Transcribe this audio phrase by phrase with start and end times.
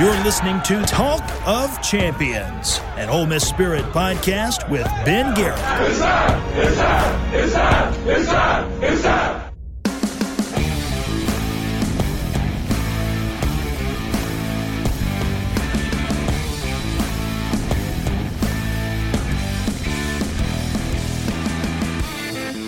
[0.00, 5.58] You're listening to Talk of Champions, an Ole Miss Spirit podcast with Ben Garrett.
[5.90, 9.52] It's up, it's up, it's up, it's up, it's up.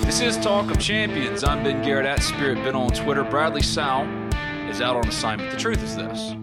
[0.05, 1.44] This is Talk of Champions.
[1.44, 3.22] I'm Ben Garrett at Spirit Ben on Twitter.
[3.22, 4.09] Bradley Sowell
[4.69, 5.53] is out on assignment.
[5.53, 6.34] The truth is this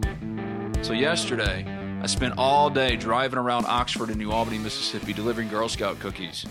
[0.83, 1.65] so, yesterday,
[2.01, 6.45] I spent all day driving around Oxford and New Albany, Mississippi, delivering Girl Scout cookies.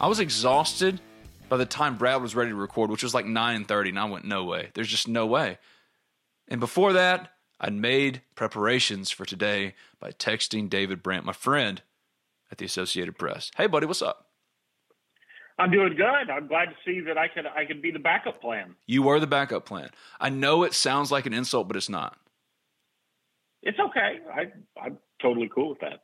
[0.00, 1.00] I was exhausted
[1.48, 4.24] by the time Brad was ready to record, which was like 9:30, and I went,
[4.24, 4.70] "No way!
[4.74, 5.58] There's just no way."
[6.48, 11.82] And before that, I'd made preparations for today by texting David Brandt, my friend
[12.50, 13.50] at the Associated Press.
[13.56, 14.28] Hey, buddy, what's up?
[15.58, 16.30] I'm doing good.
[16.30, 18.74] I'm glad to see that I could I could be the backup plan.
[18.86, 19.90] You were the backup plan.
[20.20, 22.18] I know it sounds like an insult, but it's not.
[23.62, 24.18] It's okay.
[24.34, 26.02] I I'm totally cool with that.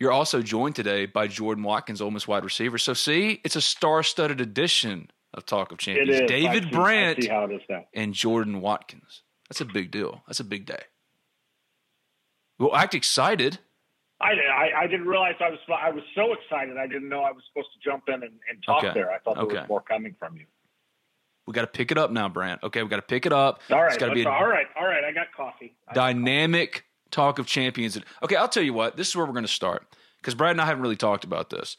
[0.00, 2.78] You're also joined today by Jordan Watkins, Ole Miss wide receiver.
[2.78, 6.22] So see, it's a star-studded edition of Talk of Champions.
[6.26, 9.22] David see, Brandt and and Jordan Watkins.
[9.48, 10.22] That's a big deal.
[10.26, 10.82] That's a big day.
[12.58, 13.58] Well, act excited.
[14.20, 16.76] I, I, I didn't realize I was I was so excited.
[16.78, 18.94] I didn't know I was supposed to jump in and, and talk Okay.
[18.94, 19.10] there.
[19.10, 19.56] I thought there Okay.
[19.60, 20.46] was more coming from you.
[21.46, 22.62] We got to pick it up now, Brandt.
[22.62, 23.60] Okay, we got to pick it up.
[23.70, 25.04] All right, it's gotta be a, all right, all right.
[25.04, 25.76] I got coffee.
[25.86, 27.98] I got dynamic talk of champions.
[28.22, 28.96] Okay, I'll tell you what.
[28.96, 29.86] This is where we're going to start
[30.20, 31.76] because Brad and I haven't really talked about this.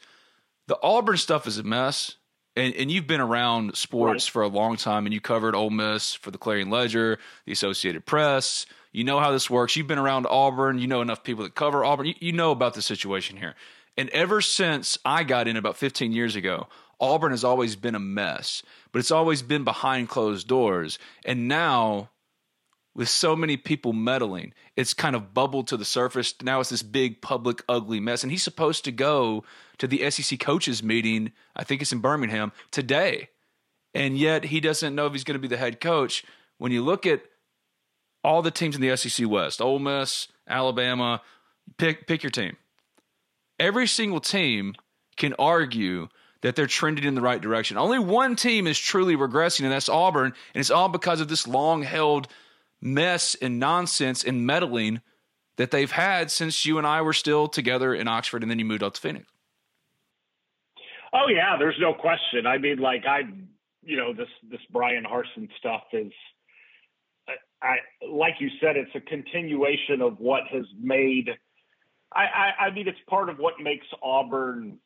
[0.68, 2.16] The Auburn stuff is a mess,
[2.56, 4.32] and and you've been around sports Right.
[4.32, 8.04] for a long time, and you covered Ole Miss for the Clarion Ledger, the Associated
[8.06, 8.66] Press.
[8.92, 9.76] You know how this works.
[9.76, 10.78] You've been around Auburn.
[10.78, 12.06] You know enough people that cover Auburn.
[12.06, 13.54] You, you know about the situation here.
[13.98, 16.68] And ever since I got in about 15 years ago,
[17.00, 20.98] Auburn has always been a mess, but it's always been behind closed doors.
[21.24, 22.10] And now
[22.96, 26.34] with so many people meddling, it's kind of bubbled to the surface.
[26.42, 28.22] Now it's this big, public, ugly mess.
[28.22, 29.44] And he's supposed to go
[29.76, 33.28] to the SEC coaches meeting, I think it's in Birmingham, today.
[33.94, 36.24] And yet he doesn't know if he's going to be the head coach.
[36.56, 37.20] When you look at
[38.24, 41.20] all the teams in the SEC West, Ole Miss, Alabama,
[41.76, 42.56] pick, pick your team.
[43.60, 44.74] Every single team
[45.18, 46.08] can argue
[46.40, 47.76] that they're trending in the right direction.
[47.76, 50.32] Only one team is truly regressing, and that's Auburn.
[50.54, 52.28] And it's all because of this long held
[52.80, 55.00] mess and nonsense and meddling
[55.56, 58.64] that they've had since you and I were still together in Oxford and then you
[58.64, 59.26] moved out to Phoenix.
[61.12, 62.46] Oh yeah, there's no question.
[62.46, 63.20] I mean, like I,
[63.82, 66.12] you know, this this Bryan Harsin stuff is,
[67.28, 67.76] I, I
[68.06, 71.30] like you said, it's a continuation of what has made.
[72.12, 74.78] I, I, I mean, it's part of what makes Auburn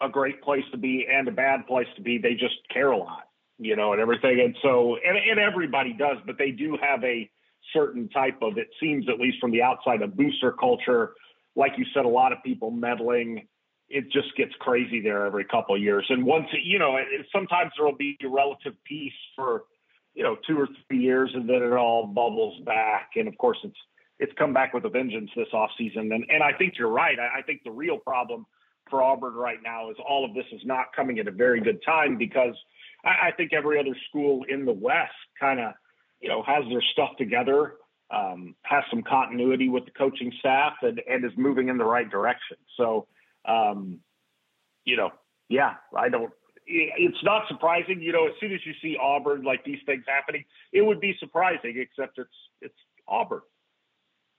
[0.00, 2.18] a great place to be and a bad place to be.
[2.18, 3.24] They just care a lot,
[3.64, 4.40] you know, and everything.
[4.40, 7.30] And so, and, and everybody does, but they do have a
[7.72, 11.12] certain type of, it seems at least from the outside, a booster culture.
[11.54, 13.46] Like you said, a lot of people meddling
[13.92, 16.06] it just gets crazy there every couple of years.
[16.08, 19.64] And once, you know, it, it- sometimes there will be relative peace for,
[20.14, 23.10] you know, two or three years, and then it all bubbles back.
[23.16, 23.76] And of course, it's
[24.18, 26.14] it's come back with a vengeance this offseason.
[26.14, 27.18] And and I think you're right.
[27.18, 28.46] I, I think the real problem
[28.88, 31.80] for Auburn right now is all of this is not coming at a very good
[31.84, 32.54] time because
[33.04, 35.72] I, I think every other school in the West kind of,
[36.20, 37.74] you know, has their stuff together.
[38.12, 42.08] um, has some continuity with the coaching staff and, and is moving in the right
[42.08, 42.56] direction.
[42.76, 43.06] So,
[43.46, 44.00] um,
[44.84, 45.10] you know,
[45.48, 46.30] yeah, I don't.
[46.66, 48.26] It's not surprising, you know.
[48.26, 51.74] As soon as you see Auburn, like these things happening, it would be surprising.
[51.76, 52.74] Except it's it's
[53.08, 53.40] Auburn.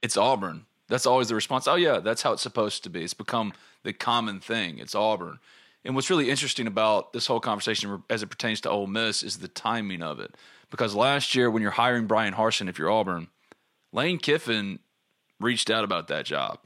[0.01, 0.65] It's Auburn.
[0.87, 1.67] That's always the response.
[1.67, 3.03] Oh yeah, that's how it's supposed to be.
[3.03, 4.77] It's become the common thing.
[4.77, 5.39] It's Auburn.
[5.85, 9.37] And what's really interesting about this whole conversation as it pertains to Ole Miss is
[9.37, 10.35] the timing of it.
[10.69, 13.27] Because last year, when you're hiring Bryan Harsin, if you're Auburn,
[13.91, 14.79] Lane Kiffin
[15.39, 16.59] reached out about that job,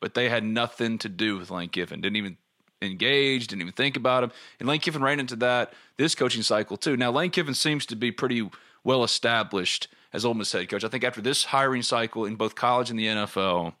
[0.00, 2.00] but they had nothing to do with Lane Kiffin.
[2.00, 2.38] Didn't even
[2.80, 4.32] engage, didn't even think about him.
[4.60, 6.96] And Lane Kiffin ran into that this coaching cycle too.
[6.96, 8.48] Now Lane Kiffin seems to be pretty
[8.84, 10.84] well established as Ole Miss head coach.
[10.84, 13.74] I think after this hiring cycle in both college and the NFL,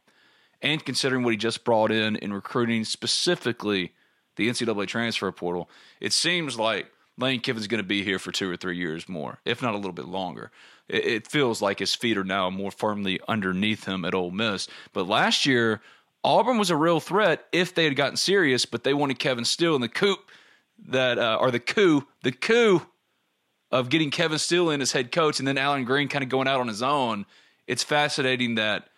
[0.60, 3.92] and considering what he just brought in in recruiting specifically
[4.38, 5.68] the NCAA transfer portal,
[6.00, 9.40] it seems like Lane Kiffin's going to be here for two or three years more,
[9.44, 10.50] if not a little bit longer.
[10.88, 14.68] It, it feels like his feet are now more firmly underneath him at Ole Miss.
[14.92, 15.82] But last year,
[16.22, 19.74] Auburn was a real threat if they had gotten serious, but they wanted Kevin Steele
[19.74, 20.16] in the coup
[20.88, 22.86] that, uh, or the coup, the coup
[23.70, 26.48] of getting Kevin Steele in as head coach and then Allen Greene kind of going
[26.48, 27.26] out on his own.
[27.66, 28.88] It's fascinating that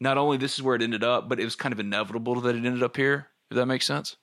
[0.00, 2.56] not only this is where it ended up, but it was kind of inevitable that
[2.56, 3.28] it ended up here.
[3.50, 4.16] If that makes sense.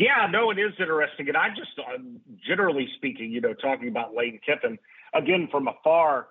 [0.00, 1.98] Yeah, no, it is interesting, and I just, uh,
[2.48, 4.78] generally speaking, you know, talking about Lane Kiffin
[5.12, 6.28] again from afar,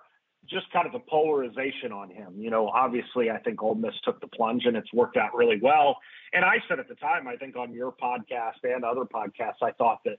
[0.48, 2.34] just kind of the polarization on him.
[2.36, 5.60] You know, obviously, I think Ole Miss took the plunge, and it's worked out really
[5.62, 5.98] well.
[6.32, 9.70] And I said at the time, I think on your podcast and other podcasts, I
[9.70, 10.18] thought that,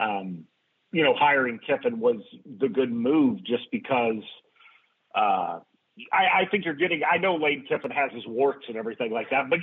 [0.00, 0.44] um,
[0.90, 2.16] you know, hiring Kiffin was
[2.58, 4.24] the good move, just because.
[5.14, 5.60] Uh,
[6.12, 7.02] I, I think you're getting.
[7.08, 9.60] I know Lane Kiffin has his warts and everything like that, but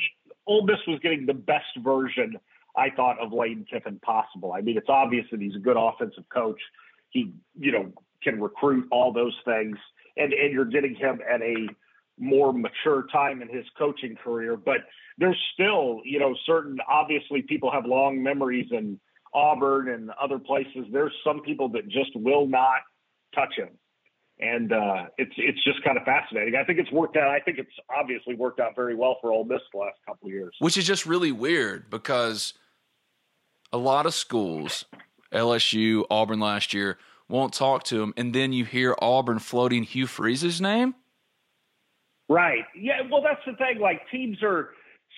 [0.47, 2.37] Ole Miss was getting the best version
[2.77, 4.53] I thought of Lane Kiffin possible.
[4.53, 6.59] I mean, it's obvious that he's a good offensive coach.
[7.09, 7.91] He, you know,
[8.23, 9.77] can recruit all those things,
[10.17, 11.67] and and you're getting him at a
[12.17, 14.55] more mature time in his coaching career.
[14.55, 14.77] But
[15.17, 18.99] there's still, you know, certain obviously people have long memories in
[19.33, 20.85] Auburn and other places.
[20.91, 22.79] There's some people that just will not
[23.33, 23.69] touch him.
[24.39, 26.55] And uh, it's it's just kind of fascinating.
[26.55, 27.29] I think it's worked out.
[27.29, 30.33] I think it's obviously worked out very well for Ole Miss the last couple of
[30.33, 30.53] years.
[30.59, 32.53] Which is just really weird because
[33.75, 34.85] a lot of schools,
[35.33, 40.07] LSU, Auburn last year, won't talk to him, and then you hear Auburn floating Hugh
[40.07, 40.95] Freeze's name.
[42.29, 42.63] Right.
[42.73, 43.01] Yeah.
[43.11, 43.79] Well, that's the thing.
[43.79, 44.69] Like teams are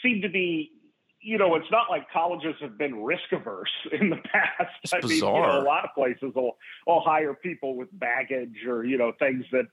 [0.03, 0.71] seem to be.
[1.19, 4.71] You know, it's not like colleges have been risk averse in the past.
[4.83, 5.33] It's I bizarre.
[5.33, 8.97] mean, you know, a lot of places will, will hire people with baggage or you
[8.97, 9.65] know things that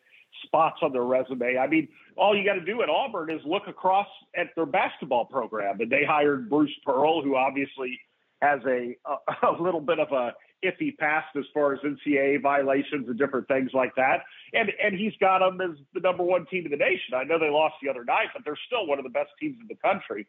[0.45, 1.57] spots on their resume.
[1.57, 5.25] I mean, all you got to do at Auburn is look across at their basketball
[5.25, 7.99] program, and they hired Bruce Pearl, who obviously
[8.45, 10.33] has a, a, a little bit of a
[10.65, 14.21] iffy past as far as NCAA violations and different things like that.
[14.53, 17.15] And and he's got them as the number one team in the nation.
[17.15, 19.57] I know they lost the other night, but they're still one of the best teams
[19.61, 20.27] in the country.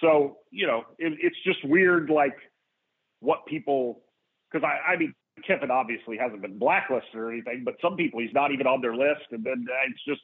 [0.00, 2.36] So you know, it, it's just weird, like
[3.20, 4.02] what people
[4.50, 5.14] because I, I mean
[5.46, 8.94] Kiffin obviously hasn't been blacklisted or anything, but some people he's not even on their
[8.94, 10.20] list, and then uh, it's just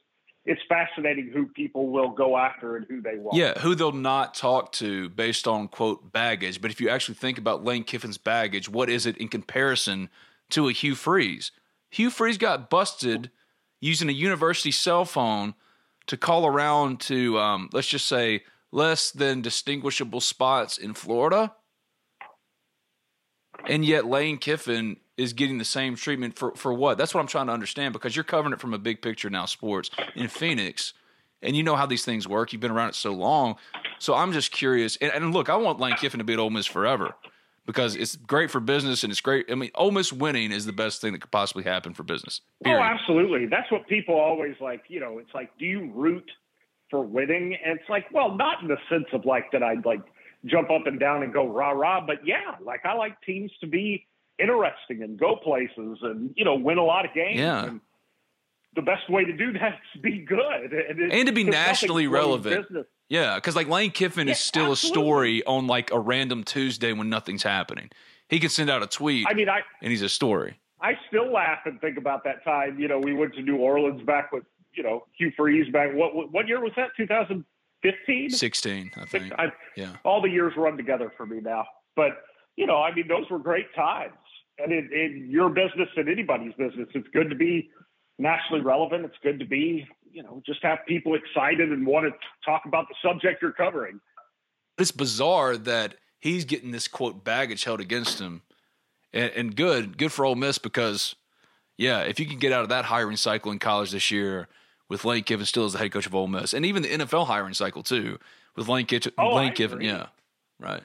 [0.48, 3.36] it's fascinating who people will go after and who they won't.
[3.36, 6.62] Yeah, who they'll not talk to based on quote baggage.
[6.62, 10.08] But if you actually think about Lane Kiffin's baggage, what is it in comparison
[10.50, 11.52] to a Hugh Freeze?
[11.90, 13.30] Hugh Freeze got busted
[13.80, 15.54] using a university cell phone
[16.06, 21.52] to call around to um, let's just say less than distinguishable spots in Florida.
[23.66, 26.96] And yet Lane Kiffin is getting the same treatment for for what?
[26.96, 29.46] That's what I'm trying to understand because you're covering it from a big picture now,
[29.46, 30.94] sports in Phoenix,
[31.42, 32.52] and you know how these things work.
[32.52, 33.56] You've been around it so long,
[33.98, 34.96] so I'm just curious.
[35.00, 37.14] And, and look, I want Lane Kiffin to be at Ole Miss forever
[37.68, 39.44] because it's great for business and it's great.
[39.50, 42.40] I mean, Ole Miss winning is the best thing that could possibly happen for business.
[42.62, 42.80] Oh, period.
[42.80, 43.46] Oh, absolutely.
[43.46, 44.84] That's what people always like.
[44.88, 46.30] You know, it's like, do you root
[46.90, 47.58] for winning?
[47.62, 50.00] And it's like, well, not in the sense of like that I'd like
[50.44, 53.66] jump up and down and go rah rah, but yeah, like I like teams to
[53.66, 54.06] be
[54.38, 57.38] interesting and go places and you know win a lot of games.
[57.38, 57.64] Yeah.
[57.64, 57.80] And
[58.76, 61.44] the best way to do that is to be good and, it, and to be
[61.44, 62.68] nationally relevant.
[62.68, 62.86] business.
[63.08, 65.00] Yeah, because like Lane Kiffin is still absolutely.
[65.00, 67.90] a story on like a random Tuesday when nothing's happening.
[68.28, 70.58] He can send out a tweet I mean, I and he's a story.
[70.80, 72.78] I still laugh and think about that time.
[72.78, 75.94] You know, we went to New Orleans back with you know Hugh Freeze back.
[75.94, 76.90] What what, year was that?
[77.82, 78.30] 2015.
[78.30, 79.32] 16, I think.
[79.38, 79.96] I, Yeah.
[80.04, 81.64] all the years run together for me now.
[81.96, 82.22] But
[82.56, 84.14] you know, I mean, those were great times.
[84.58, 87.70] And in, in your business and anybody's business, it's good to be
[88.18, 89.04] nationally relevant.
[89.04, 92.12] It's good to be, you know, just have people excited and want to
[92.44, 94.00] talk about the subject you're covering.
[94.76, 98.42] It's bizarre that he's getting this quote baggage held against him.
[99.12, 101.14] And, and good, good for Ole Miss because
[101.76, 104.48] Yeah, if you can get out of that hiring cycle in college this year
[104.88, 107.26] with Lane Kiffin still as the head coach of Ole Miss, and even the NFL
[107.26, 108.18] hiring cycle too
[108.56, 109.80] with Lane, Kitchen, oh, Lane Kiffin.
[109.80, 110.06] Yeah,
[110.58, 110.82] right.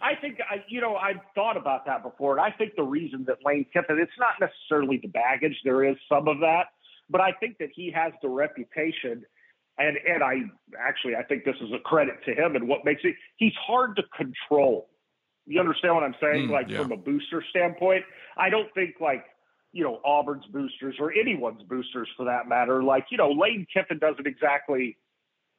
[0.00, 3.24] I think I, you know I've thought about that before, and I think the reason
[3.28, 5.60] that Lane Kiffin it's not necessarily the baggage.
[5.64, 6.66] There is some of that,
[7.08, 9.24] but I think that he has the reputation,
[9.78, 10.42] and and I
[10.78, 13.96] actually I think this is a credit to him and what makes it he's hard
[13.96, 14.88] to control.
[15.46, 16.48] You understand what I'm saying?
[16.48, 16.82] Mm, like yeah.
[16.82, 18.04] from a booster standpoint,
[18.36, 19.24] I don't think like
[19.72, 22.82] you know Auburn's boosters or anyone's boosters for that matter.
[22.82, 24.96] Like you know Lane Kiffin doesn't exactly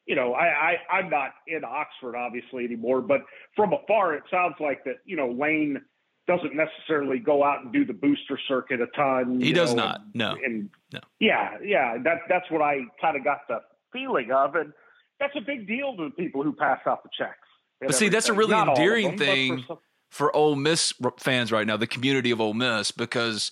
[0.05, 0.45] you know, I,
[0.91, 3.21] I I'm not in Oxford obviously anymore, but
[3.55, 4.95] from afar it sounds like that.
[5.05, 5.81] You know, Lane
[6.27, 9.41] doesn't necessarily go out and do the booster circuit a ton.
[9.41, 10.01] He does know, not.
[10.01, 10.37] And, No.
[10.43, 10.99] And No.
[11.19, 13.59] yeah, yeah, that that's what I kind of got the
[13.91, 14.73] feeling of, and
[15.19, 17.37] that's a big deal to the people who pass out the checks.
[17.79, 19.79] But see, that's a really Not endearing them, but for thing some-
[20.09, 23.51] for Ole Miss fans right now, the community of Ole Miss, because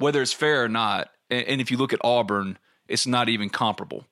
[0.00, 4.06] whether it's fair or not, and, if you look at Auburn, it's not even comparable.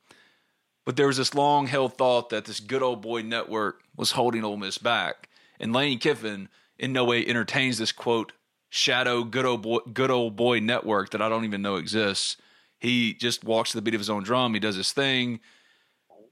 [0.87, 4.45] But there was this long held thought that this good old boy network was holding
[4.45, 5.28] Ole Miss back.
[5.59, 8.33] And Lane Kiffin in no way entertains this quote
[8.71, 12.37] shadow good old boy good old boy network that I don't even know exists.
[12.78, 15.40] He just walks to the beat of his own drum, he does his thing.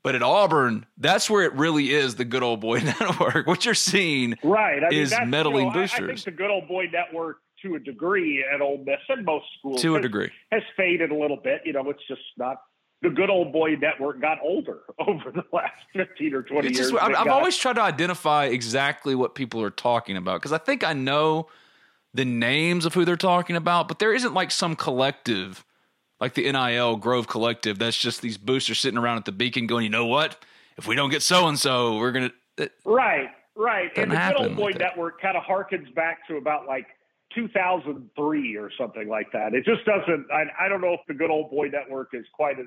[0.03, 3.47] But at Auburn, that's where it really is the good old boy network.
[3.49, 6.07] What you're seeing right I mean, is meddling you know, I- I, boosters.
[6.07, 9.83] think the good old boy network to a degree at Ole Miss and most schools
[9.83, 10.31] to a degree.
[10.53, 11.63] has faded a little bit.
[11.65, 12.63] You know, it's just not
[13.03, 16.91] the good old boy network got older over the last 15 or 20 It's years.
[16.91, 20.85] just, I've, always tried to identify exactly what people are talking about because I think
[20.85, 21.49] I know
[22.15, 25.65] the names of who they're talking about, but there isn't like some collective,
[26.21, 29.85] like the NIL Grove Collective, that's just these boosters sitting around at the beacon going,
[29.85, 30.43] you know what?
[30.79, 32.71] If we don't get so and so, we're going to.
[32.85, 33.91] Right, right.
[33.97, 36.87] And the good old boy like network kind of harkens back to about like
[37.37, 39.55] 2003 or something like that.
[39.55, 42.59] It just doesn't, I, I don't know if the good old boy network is quite
[42.59, 42.67] as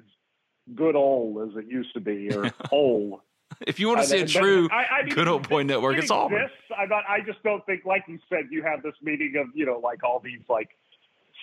[0.75, 3.19] good old as it used to be or old.
[3.67, 5.95] If you want to see a true I- I mean, good old boy it- network,
[5.97, 6.29] it it's all.
[6.77, 9.65] I, not, I just don't think, like you said, you have this meeting of, you
[9.65, 10.69] know, like all these like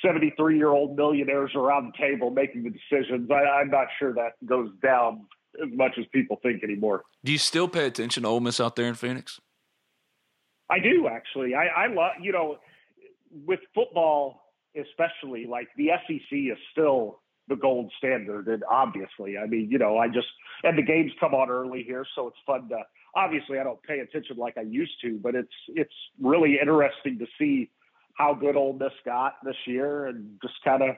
[0.02, 3.30] 73 year old millionaires around the table making the decisions.
[3.30, 5.26] I, I'm not sure that goes down
[5.62, 7.02] as much as people think anymore.
[7.24, 9.40] Do you still pay attention to Ole Miss out there in Phoenix?
[10.70, 11.54] I do actually.
[11.54, 12.58] I, I love, you know,
[13.44, 18.48] with football, especially like the SEC is still the gold standard.
[18.48, 20.26] And obviously, I mean, you know, I just,
[20.64, 22.04] and the games come on early here.
[22.14, 22.78] So it's fun to,
[23.14, 27.26] obviously I don't pay attention like I used to, but it's, it's really interesting to
[27.38, 27.70] see
[28.14, 30.96] how good Ole Miss got this year and just kind of,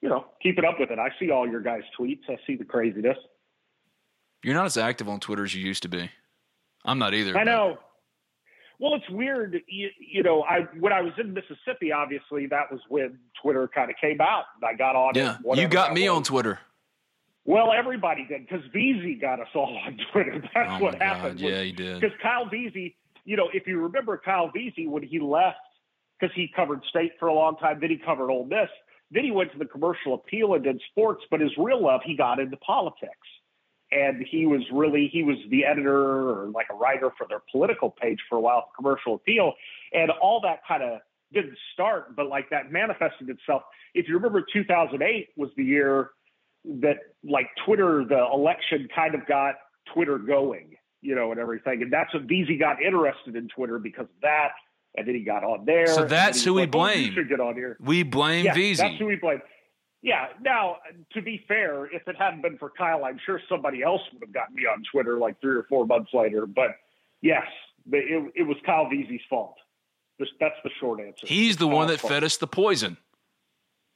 [0.00, 0.98] you know, keeping up with it.
[0.98, 2.22] I see all your guys' tweets.
[2.28, 3.16] I see the craziness.
[4.42, 6.10] You're not as active on Twitter as you used to be.
[6.84, 7.36] I'm not either.
[7.36, 7.78] I know.
[8.84, 9.62] Well, it's weird.
[9.66, 13.88] You, you know, I when I was in Mississippi, obviously that was when Twitter kind
[13.90, 14.44] of came out.
[14.62, 15.16] I got on.
[15.16, 16.58] it, Yeah, you got me on Twitter.
[17.46, 20.38] Well, everybody did because Veazey got us all on Twitter.
[20.54, 21.40] That's oh what happened.
[21.40, 21.98] God, yeah, you did.
[21.98, 25.56] Because Kyle Veazey, you know, if you remember Kyle Veazey when he left,
[26.20, 28.68] because he covered state for a long time, then he covered Ole Miss,
[29.10, 31.24] then he went to the commercial appeal and did sports.
[31.30, 33.28] But his real love, he got into politics,
[33.94, 37.90] and he was really he was the editor or like a writer for their political
[37.90, 39.52] page for a while, commercial appeal,
[39.92, 41.00] and all that kind of
[41.32, 43.62] didn't start, but like that manifested itself.
[43.94, 46.10] If you remember, 2008 was the year
[46.80, 49.54] that like Twitter, the election kind of got
[49.92, 51.82] Twitter going, you know, and everything.
[51.82, 54.50] And that's when Veazey got interested in Twitter because of that.
[54.96, 55.88] And then he got on there.
[55.88, 57.12] So that's who we "Oh, blame.
[57.14, 57.76] should get on here.
[57.80, 58.76] We blame Yeah, Veazey.
[58.76, 59.40] that's who we blame.
[60.04, 60.26] Yeah.
[60.42, 60.76] Now,
[61.14, 64.34] to be fair, if it hadn't been for Kyle, I'm sure somebody else would have
[64.34, 66.44] gotten me on Twitter like three or four months later.
[66.46, 66.76] But
[67.22, 67.46] yes,
[67.90, 69.56] it, it was Kyle Veazey's fault.
[70.18, 71.26] That's the short answer.
[71.26, 72.12] He's the one that fault.
[72.12, 72.98] fed us the poison.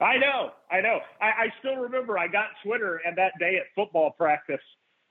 [0.00, 1.00] I know, I know.
[1.21, 4.61] I, I still remember I got Twitter, and that day at football practice,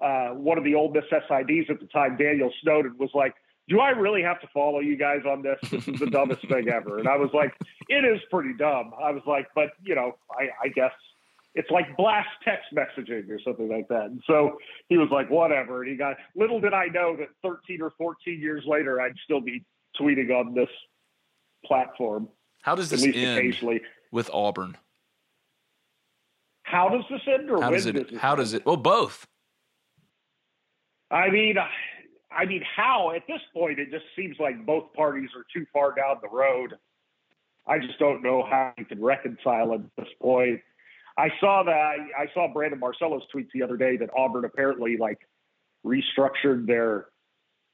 [0.02, 3.36] uh, one of the Ole Miss SIDs at the time, Daniel Snowden, was like,
[3.70, 5.60] "Do I really have to follow you guys on this?
[5.70, 7.54] This is the dumbest thing ever." And I was like,
[7.90, 10.92] "It is pretty dumb." I was like, "But you know, I, I guess."
[11.56, 14.04] It's like blast text messaging or something like that.
[14.06, 14.60] And so
[14.90, 15.82] he was like, whatever.
[15.82, 19.42] And he got, little did I know that 13 or 14 years later, I'd still
[19.42, 19.66] be
[20.00, 20.70] tweeting on this
[21.66, 22.30] platform,
[22.62, 23.82] How does at this least end occasionally.
[24.12, 24.78] with Auburn?
[26.62, 28.12] How does this end or How when does it?
[28.12, 28.38] this How end?
[28.38, 28.64] does it?
[28.64, 29.26] Well, both.
[31.10, 31.56] I mean,
[32.32, 35.94] I mean, how at this point it just seems like both parties are too far
[35.96, 36.78] down the road.
[37.66, 40.62] I just don't know how you can reconcile at this point.
[41.18, 41.72] I saw that
[42.18, 45.20] I saw Brandon Marcello's tweets the other day that Auburn apparently like
[45.86, 47.08] restructured their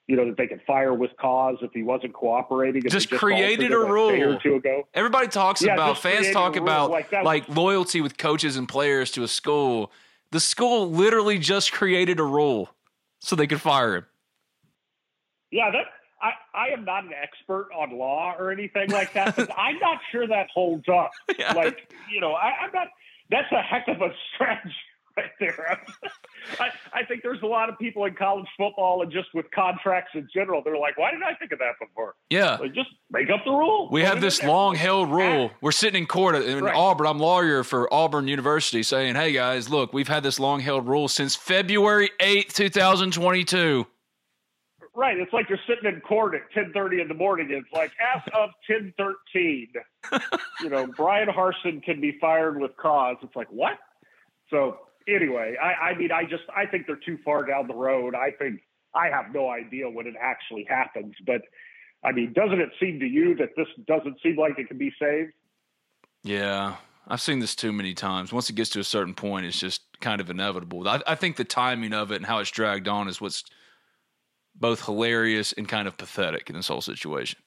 [0.08, 2.82] you know, that they could fire with cause if he wasn't cooperating.
[2.82, 4.88] Just, just created a rule a or two ago.
[4.94, 9.24] Everybody talks yeah, about fans talk about like, like loyalty with coaches and players to
[9.24, 9.92] a school.
[10.32, 12.70] The school literally just created a rule
[13.20, 14.06] so they could fire him.
[15.54, 15.86] Yeah, that
[16.20, 20.00] I, I am not an expert on law or anything like that, but I'm not
[20.12, 21.12] sure that holds up.
[21.38, 21.54] Yeah.
[21.54, 22.88] Like, you know, I, I'm not.
[23.30, 24.68] That's a heck of a stretch
[25.18, 25.80] right there.
[26.60, 30.12] I, I think there's a lot of people in college football and just with contracts
[30.16, 32.16] in general, they're like, why didn't I think of that before?
[32.30, 32.56] Yeah.
[32.56, 33.90] Like, just make up the rule.
[33.92, 35.52] We have this long held rule.
[35.62, 36.76] We're sitting in court in right.
[36.76, 37.08] Auburn.
[37.08, 41.08] I'm lawyer for Auburn University saying, hey guys, look, we've had this long held rule
[41.08, 43.86] since February 8th, 2022.
[44.96, 45.18] Right.
[45.18, 47.48] It's like you're sitting in court at 1030 in the morning.
[47.50, 49.70] It's like, as of 1013,
[50.62, 53.18] you know, Bryan Harsin can be fired with cause.
[53.24, 53.80] It's like, what?
[54.52, 58.16] So anyway, I, I mean, I just I think they're too far down the road.
[58.16, 58.62] I think
[58.94, 61.42] I have no idea when it actually happens, but
[62.04, 64.92] I mean, doesn't it seem to you that this doesn't seem like it can be
[65.02, 65.32] saved?
[66.24, 66.76] Yeah,
[67.08, 68.32] I've seen this too many times.
[68.32, 70.88] Once it gets to a certain point, it's just kind of inevitable.
[70.88, 73.44] I, I think the timing of it and how it's dragged on is what's
[74.56, 77.40] both hilarious and kind of pathetic in this whole situation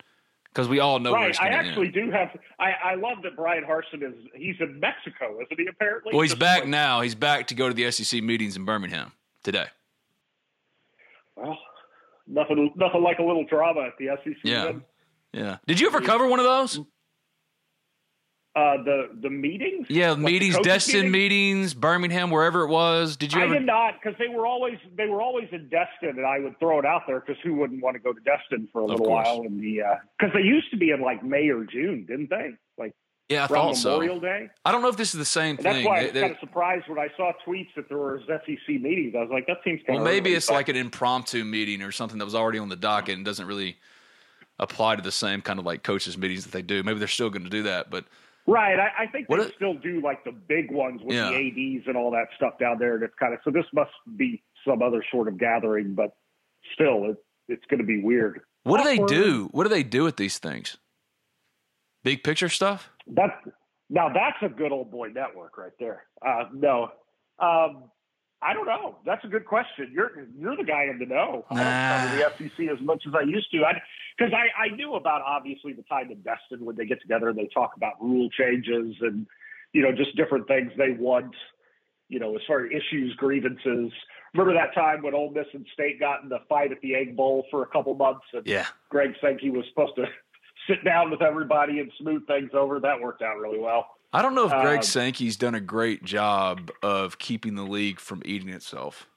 [0.56, 1.38] because we all know right.
[1.38, 1.94] I actually end.
[1.94, 2.30] do have.
[2.58, 4.14] I, I love that Bryan Harsin is.
[4.34, 5.66] He's in Mexico, isn't he?
[5.66, 6.12] Apparently.
[6.14, 7.02] Well, he's Just back like, now.
[7.02, 9.66] He's back to go to the SEC meetings in Birmingham today.
[11.36, 11.58] Well,
[12.26, 12.72] nothing.
[12.74, 14.36] Nothing like a little drama at the SEC.
[14.44, 14.64] Yeah.
[14.64, 14.84] Then.
[15.34, 15.58] Yeah.
[15.66, 16.80] Did you ever cover one of those?
[18.56, 19.86] Uh, the the meetings.
[19.90, 21.74] Yeah, like meetings, Destin meetings?
[21.74, 23.18] Birmingham, wherever it was.
[23.18, 23.40] Did you?
[23.42, 23.54] I ever?
[23.54, 26.78] did not because they were always they were always in Destin, and I would throw
[26.78, 29.42] it out there because who wouldn't want to go to Destin for a little while?
[29.42, 29.82] in the
[30.18, 32.52] because uh, they used to be in like May or June, didn't they?
[32.78, 32.94] Like
[33.28, 34.20] yeah, I thought Memorial so.
[34.20, 34.48] Day.
[34.64, 35.72] I don't know if this is the same and thing.
[35.74, 38.68] That's why I was kind of surprised when I saw tweets that there were SEC
[38.68, 39.14] meetings.
[39.14, 41.92] I was like, that seems kind well, of maybe it's like an impromptu meeting or
[41.92, 43.76] something that was already on the docket and doesn't really
[44.58, 46.82] apply to the same kind of like coaches meetings that they do.
[46.82, 48.06] Maybe they're still going to do that, but
[48.46, 48.78] Right.
[48.78, 51.30] I, I think they it, still do like the big ones with yeah.
[51.30, 51.36] the
[51.78, 52.94] ADs and all that stuff down there.
[52.94, 56.16] And it's kind of so this must be some other sort of gathering, but
[56.74, 57.16] still, it,
[57.48, 58.40] it's going to be weird.
[58.62, 59.48] What do they do?
[59.52, 60.76] What do they do with these things?
[62.02, 62.90] Big picture stuff.
[63.06, 63.32] That's
[63.88, 66.04] now that's a good old boy network right there.
[66.24, 66.90] Uh, no,
[67.38, 67.84] um,
[68.42, 68.96] I don't know.
[69.04, 69.90] That's a good question.
[69.92, 71.44] You're you're the guy in the know.
[71.50, 71.60] Nah.
[71.60, 73.64] I don't cover the SEC as much as I used to.
[74.16, 77.38] Because I, I, knew about obviously the time in Destin when they get together and
[77.38, 79.26] they talk about rule changes and
[79.72, 81.34] you know just different things they want.
[82.08, 83.92] You know, as far as issues, grievances.
[84.32, 87.16] Remember that time when Ole Miss and State got in the fight at the Egg
[87.16, 88.66] Bowl for a couple months, and yeah.
[88.90, 90.04] Greg Sankey was supposed to
[90.68, 92.78] sit down with everybody and smooth things over.
[92.78, 93.86] That worked out really well.
[94.12, 98.00] I don't know if Greg um, Sankey's done a great job of keeping the league
[98.00, 99.08] from eating itself.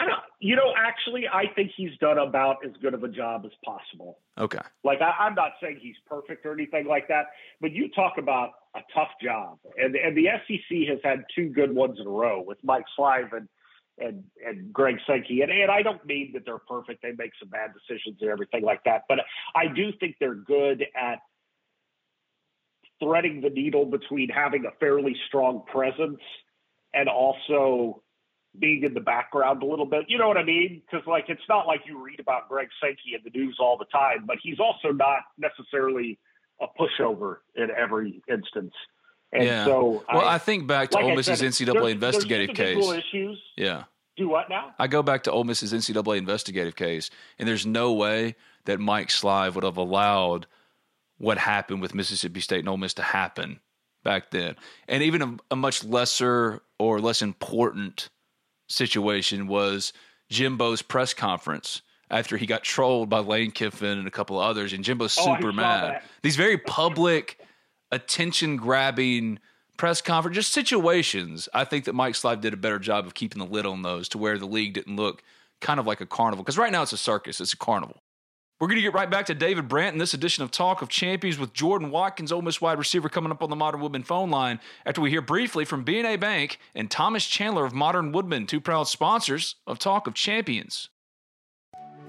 [0.00, 3.42] I don't, you know, actually, I think he's done about as good of a job
[3.44, 4.18] as possible.
[4.38, 4.58] Okay.
[4.82, 7.26] Like, I, am not saying he's perfect or anything like that,
[7.60, 9.58] but you talk about a tough job.
[9.76, 13.34] And, and the SEC has had two good ones in a row with Mike Slive
[13.34, 13.46] and,
[13.98, 15.42] and, and Greg Sankey.
[15.42, 17.02] And, and I don't mean that they're perfect.
[17.02, 19.02] They make some bad decisions and everything like that.
[19.06, 19.18] But
[19.54, 21.18] I do think they're good at
[23.02, 26.20] threading the needle between having a fairly strong presence
[26.94, 28.02] and also
[28.58, 30.06] being in the background a little bit.
[30.08, 30.82] You know what I mean?
[30.90, 33.84] Because like it's not like you read about Greg Sankey in the news all the
[33.86, 36.18] time, but he's also not necessarily
[36.60, 38.74] a pushover in every instance.
[39.32, 39.64] And yeah.
[39.64, 43.04] so, well, I, I think back to like Ole Miss's NCAA there's, investigative there's case.
[43.04, 43.40] Issues.
[43.56, 43.84] Yeah.
[44.16, 44.74] Do what now?
[44.78, 48.34] I go back to Ole Miss's NCAA investigative case, and there's no way
[48.64, 50.46] that Mike Slive would have allowed
[51.18, 53.60] what happened with Mississippi State and Ole Miss to happen
[54.02, 54.56] back then.
[54.88, 58.08] And even a, a much lesser or less important
[58.70, 59.92] situation was
[60.30, 64.72] Jimbo's press conference after he got trolled by Lane Kiffin and a couple of others,
[64.72, 65.94] and Jimbo's oh, super mad.
[65.94, 66.04] That.
[66.22, 67.38] These very public,
[67.92, 69.38] attention grabbing
[69.76, 71.48] press conference, just situations.
[71.54, 74.08] I think that Mike Slive did a better job of keeping the lid on those
[74.10, 75.22] to where the league didn't look
[75.60, 76.42] kind of like a carnival.
[76.42, 78.02] Because right now it's a circus, it's a carnival.
[78.60, 80.90] We're going to get right back to David Brandt in this edition of Talk of
[80.90, 84.30] Champions with Jordan Watkins, Ole Miss wide receiver, coming up on the Modern Woodmen phone
[84.30, 88.60] line after we hear briefly from BNA Bank and Thomas Chandler of Modern Woodmen, two
[88.60, 90.90] proud sponsors of Talk of Champions.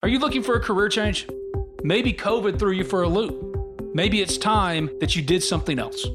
[0.00, 1.26] Are you looking for a career change?
[1.82, 3.92] Maybe COVID threw you for a loop.
[3.92, 6.06] Maybe it's time that you did something else.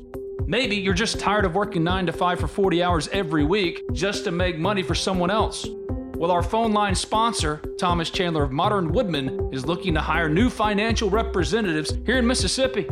[0.48, 4.24] Maybe you're just tired of working 9 to 5 for 40 hours every week just
[4.24, 5.68] to make money for someone else.
[6.16, 10.50] Well, our phone line sponsor, Thomas Chandler of Modern Woodmen, is looking to hire new
[10.50, 12.88] financial representatives here in Mississippi.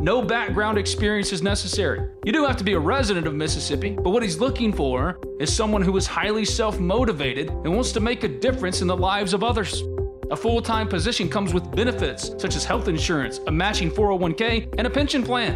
[0.00, 2.10] No background experience is necessary.
[2.24, 5.54] You do have to be a resident of Mississippi, but what he's looking for is
[5.54, 9.34] someone who is highly self motivated and wants to make a difference in the lives
[9.34, 9.84] of others.
[10.32, 14.86] A full time position comes with benefits such as health insurance, a matching 401k, and
[14.86, 15.54] a pension plan.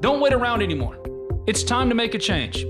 [0.00, 1.00] Don't wait around anymore.
[1.48, 2.64] It's time to make a change.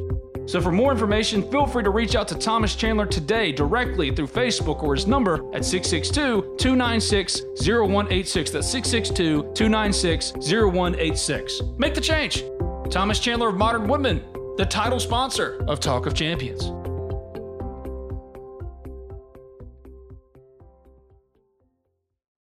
[0.46, 4.28] So, for more information, feel free to reach out to Thomas Chandler today directly through
[4.28, 8.50] Facebook or his number at 662 296 0186.
[8.50, 11.62] That's 662 296 0186.
[11.76, 12.42] Make the change.
[12.88, 14.24] Thomas Chandler of Modern Woodmen,
[14.56, 16.70] the title sponsor of Talk of Champions.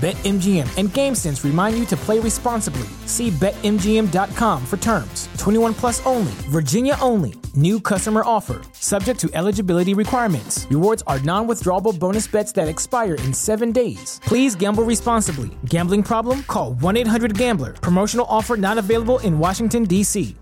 [0.00, 2.88] BetMGM and GameSense remind you to play responsibly.
[3.04, 5.28] See BetMGM.com for terms.
[5.36, 7.34] 21 plus only, Virginia only.
[7.54, 10.66] New customer offer, subject to eligibility requirements.
[10.70, 14.18] Rewards are non withdrawable bonus bets that expire in seven days.
[14.24, 15.50] Please gamble responsibly.
[15.66, 16.44] Gambling problem?
[16.44, 17.74] Call 1 800 Gambler.
[17.74, 20.34] Promotional offer not available in Washington, D.C.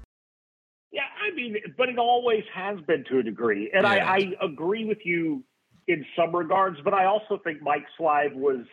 [0.92, 3.72] Yeah, I mean, but it always has been to a degree.
[3.74, 5.42] And I, I agree with you
[5.88, 8.64] in some regards, but I also think Mike Slive was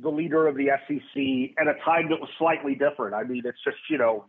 [0.00, 3.14] the leader of the SEC at a time that was slightly different.
[3.14, 4.26] I mean, it's just, you know,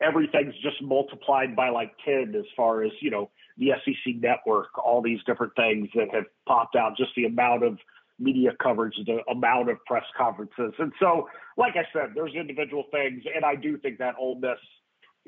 [0.00, 5.02] everything's just multiplied by like 10 as far as, you know, the SEC network, all
[5.02, 7.78] these different things that have popped out, just the amount of
[8.18, 10.72] media coverage, the amount of press conferences.
[10.78, 14.58] And so, like I said, there's individual things, and I do think that Ole Miss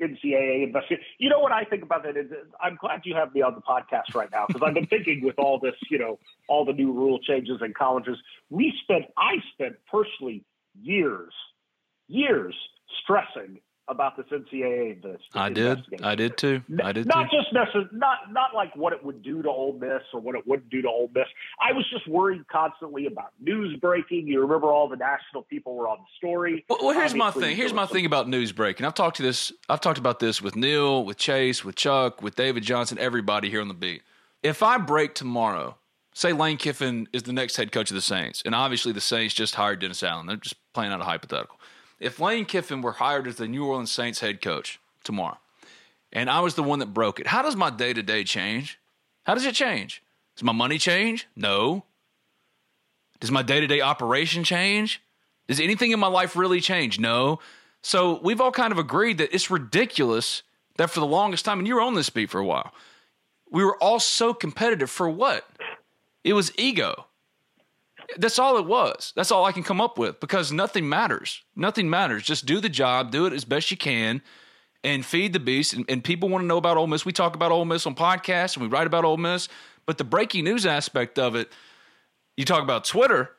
[0.01, 1.03] NCAA investigation.
[1.19, 3.61] You know what I think about that is I'm glad you have me on the
[3.61, 6.91] podcast right now because I've been thinking with all this, you know, all the new
[6.91, 8.17] rule changes in colleges.
[8.49, 10.43] We spent, I spent personally
[10.81, 11.33] years,
[12.07, 12.55] years
[13.03, 15.19] stressing about this NCAA this.
[15.33, 15.83] I did.
[16.01, 16.61] I did too.
[16.83, 17.37] I did not too.
[17.37, 20.47] just necessarily, not not like what it would do to Ole Miss or what it
[20.47, 21.25] wouldn't do to Ole Miss.
[21.59, 24.27] I was just worried constantly about news breaking.
[24.27, 26.65] You remember all the national people were on the story.
[26.69, 27.55] Well, well here's Obviously, my thing.
[27.57, 28.85] Here's my some- thing about news breaking.
[28.85, 29.51] I've talked to this.
[29.69, 33.61] I've talked about this with Neil, with Chase, with Chuck, with David Johnson, everybody here
[33.61, 34.01] on the beat.
[34.41, 35.77] If I break tomorrow,
[36.13, 39.33] say Lane Kiffin is the next head coach of the Saints, and obviously the Saints
[39.33, 40.27] just hired Dennis Allen.
[40.27, 41.57] They're just playing out a hypothetical.
[42.03, 45.37] If Lane Kiffin were hired as the New Orleans Saints head coach tomorrow,
[46.11, 48.77] and I was the one that broke it, how does my day to day change?
[49.23, 50.03] How does it change?
[50.35, 51.27] Does my money change?
[51.33, 51.85] No.
[53.21, 55.01] Does my day to day operation change?
[55.47, 56.99] Does anything in my life really change?
[56.99, 57.39] No.
[57.81, 60.43] So we've all kind of agreed that it's ridiculous
[60.75, 62.73] that for the longest time, and you were on this beat for a while,
[63.49, 65.47] we were all so competitive for what?
[66.25, 67.05] It was ego.
[68.17, 69.13] That's all it was.
[69.15, 71.43] That's all I can come up with because nothing matters.
[71.55, 72.23] Nothing matters.
[72.23, 74.21] Just do the job, do it as best you can,
[74.83, 75.73] and feed the beast.
[75.73, 77.05] And, and people want to know about Ole Miss.
[77.05, 79.49] We talk about Ole Miss on podcasts and we write about Ole Miss,
[79.85, 81.51] but the breaking news aspect of it,
[82.37, 83.31] you talk about Twitter.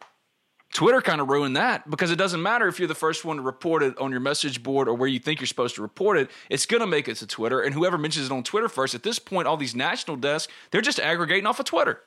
[0.72, 3.42] Twitter kind of ruined that because it doesn't matter if you're the first one to
[3.42, 6.28] report it on your message board or where you think you're supposed to report it.
[6.50, 8.92] It's going to make it to Twitter, and whoever mentions it on Twitter first.
[8.92, 12.00] At this point, all these national desks they're just aggregating off of Twitter.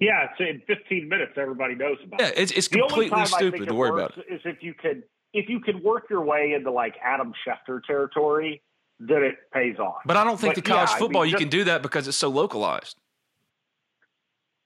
[0.00, 1.32] Yeah, it's in 15 minutes.
[1.36, 2.34] Everybody knows about Yeah, it.
[2.38, 4.26] it's it's The completely I stupid to worry about it.
[4.32, 8.62] Is if you can if you can work your way into like Adam Schefter territory,
[9.00, 9.96] then it pays off.
[10.06, 11.64] But I don't think But the college yeah, I football mean, you just- can do
[11.64, 12.96] that because it's so localized.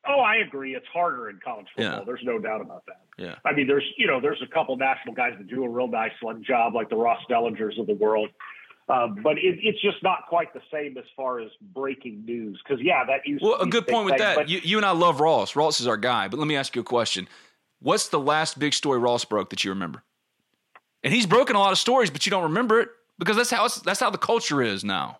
[0.06, 0.74] Oh, I agree.
[0.74, 1.98] It's harder in college football.
[2.00, 2.04] Yeah.
[2.04, 3.02] There's no doubt about that.
[3.16, 3.36] Yeah.
[3.44, 6.10] I mean, there's you know, there's a couple national guys that do a real nice
[6.42, 8.28] job, like the Ross Dellengers of the world.
[8.88, 12.60] Uh, but it, it's just not quite the same as far as breaking news.
[12.62, 14.48] Because yeah, that used Well, a good point with thing, that.
[14.48, 15.54] You, you and I love Ross.
[15.54, 16.28] Ross is our guy.
[16.28, 17.28] But let me ask you a question.
[17.80, 20.02] What's the last big story Ross broke that you remember?
[21.04, 23.68] And he's broken a lot of stories, but you don't remember it because that's how
[23.84, 25.18] that's how the culture is now.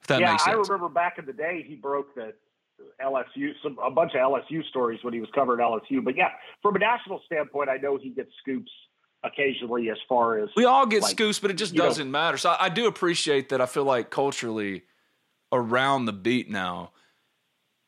[0.00, 2.34] If that yeah, makes I remember back in the day he broke the
[3.02, 6.04] LSU some a bunch of LSU stories when he was covering LSU.
[6.04, 6.30] But yeah,
[6.62, 8.70] from a national standpoint, I know he gets scoops
[9.24, 12.36] occasionally as far as we all get like, scoops, but it just doesn't matter.
[12.36, 13.60] So I, I do appreciate that.
[13.60, 14.84] I feel like culturally
[15.52, 16.92] around the beat now,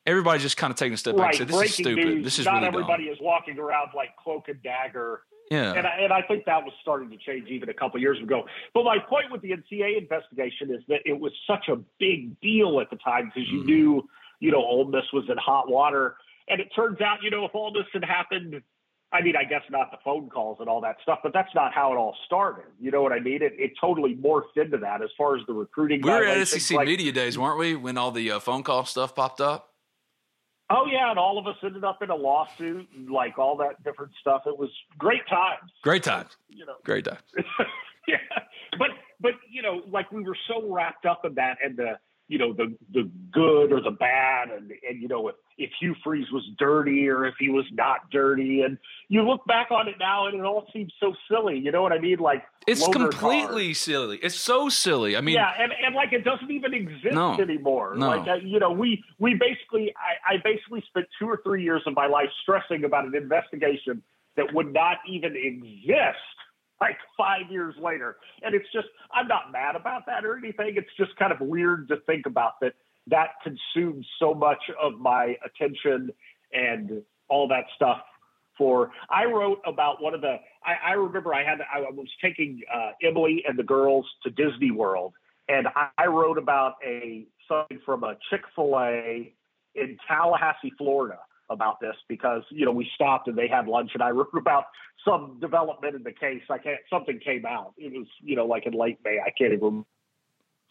[0.05, 2.05] everybody's just kind of taking a step back and said, "This is stupid.
[2.05, 2.23] news.
[2.23, 5.21] this is not really everybody dumb." is walking around like cloak and dagger.
[5.49, 8.17] Yeah, And I, and I think that was starting to change even a couple years
[8.23, 8.45] ago.
[8.73, 12.79] But my point with the NCAA investigation is that it was such a big deal
[12.79, 13.65] at the time because you Mhm.
[13.65, 16.15] knew, you know, Ole Miss was in hot water.
[16.47, 18.61] And it turns out, you know, if all this had happened,
[19.13, 21.73] I mean, I guess not the phone calls and all that stuff, but that's not
[21.73, 22.65] how it all started.
[22.79, 23.41] You know what I mean?
[23.41, 26.01] It, it totally morphed into that as far as the recruiting.
[26.01, 27.75] we were at SEC like- media days, weren't we?
[27.75, 29.67] When all the uh, phone call stuff popped up.
[30.73, 33.83] Oh yeah, and all of us ended up in a lawsuit and like all that
[33.83, 34.43] different stuff.
[34.45, 35.69] It was great times.
[35.83, 36.37] Great times.
[36.47, 37.19] You know, Great times.
[38.07, 38.15] yeah,
[38.79, 41.99] but but you know, like we were so wrapped up in that and the
[42.31, 45.93] you know the the good or the bad and and you know if if Hugh
[46.01, 48.77] Freeze was dirty or if he was not dirty and
[49.09, 51.59] you look back on it now and it all seems so silly.
[51.59, 52.19] You know what I mean?
[52.19, 54.17] Like It's completely silly.
[54.23, 55.17] It's so silly.
[55.17, 57.33] I mean, yeah, and, and like it doesn't even exist No.
[57.33, 57.95] anymore.
[57.97, 58.07] No.
[58.07, 61.81] Like uh, you know, we we basically I, I basically spent two or three years
[61.85, 64.01] of my life stressing about an investigation
[64.37, 66.17] that would not even exist
[66.81, 68.17] like five years later.
[68.41, 70.73] And it's just I'm not mad about that or anything.
[70.75, 72.73] It's just kind of weird to think about that
[73.07, 76.11] that consumed so much of my attention
[76.51, 78.01] and all that stuff
[78.57, 82.61] for I wrote about one of the I, I remember I had I was taking
[82.73, 85.13] uh, Emily and the girls to Disney World
[85.47, 89.33] and I, I wrote about a something from a Chick Fil A
[89.75, 91.19] in Tallahassee, Florida
[91.51, 94.65] about this because you know we stopped and they had lunch and I wrote about
[95.05, 96.41] some development in the case.
[96.49, 97.73] I can't something came out.
[97.77, 99.19] It was you know like in late May.
[99.23, 99.85] I can't even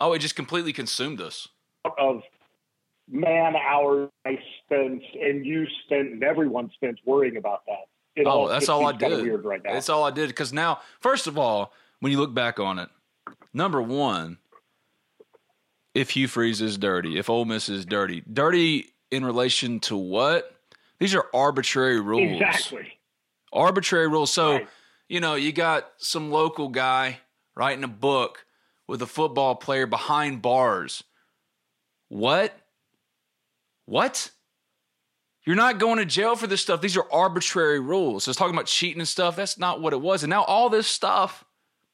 [0.01, 1.49] oh, it just completely consumed us.
[1.85, 2.23] of
[3.09, 7.87] man hours I spent and you spent and everyone spent worrying about that.
[8.17, 9.23] It Oh, that's just all I did.
[9.23, 9.73] Weird right now.
[9.73, 10.29] That's all I did.
[10.29, 12.89] Because now, first of all, when you look back on it,
[13.53, 14.39] number one,
[15.95, 20.57] if Hugh Freeze is dirty, if Ole Miss is dirty, dirty in relation to what?
[21.01, 22.41] These are arbitrary rules.
[22.41, 22.99] exactly.
[23.53, 24.33] Arbitrary rules.
[24.33, 24.69] So, Right.
[25.09, 27.19] you know, you got some local guy
[27.57, 28.45] writing a book
[28.87, 31.03] with a football player behind bars.
[32.09, 32.55] What?
[33.87, 34.31] What?
[35.47, 36.81] You're not going to jail for this stuff.
[36.81, 38.25] These are arbitrary rules.
[38.25, 39.37] So it's talking about cheating and stuff.
[39.37, 40.23] That's not what it was.
[40.23, 41.45] And now all this stuff,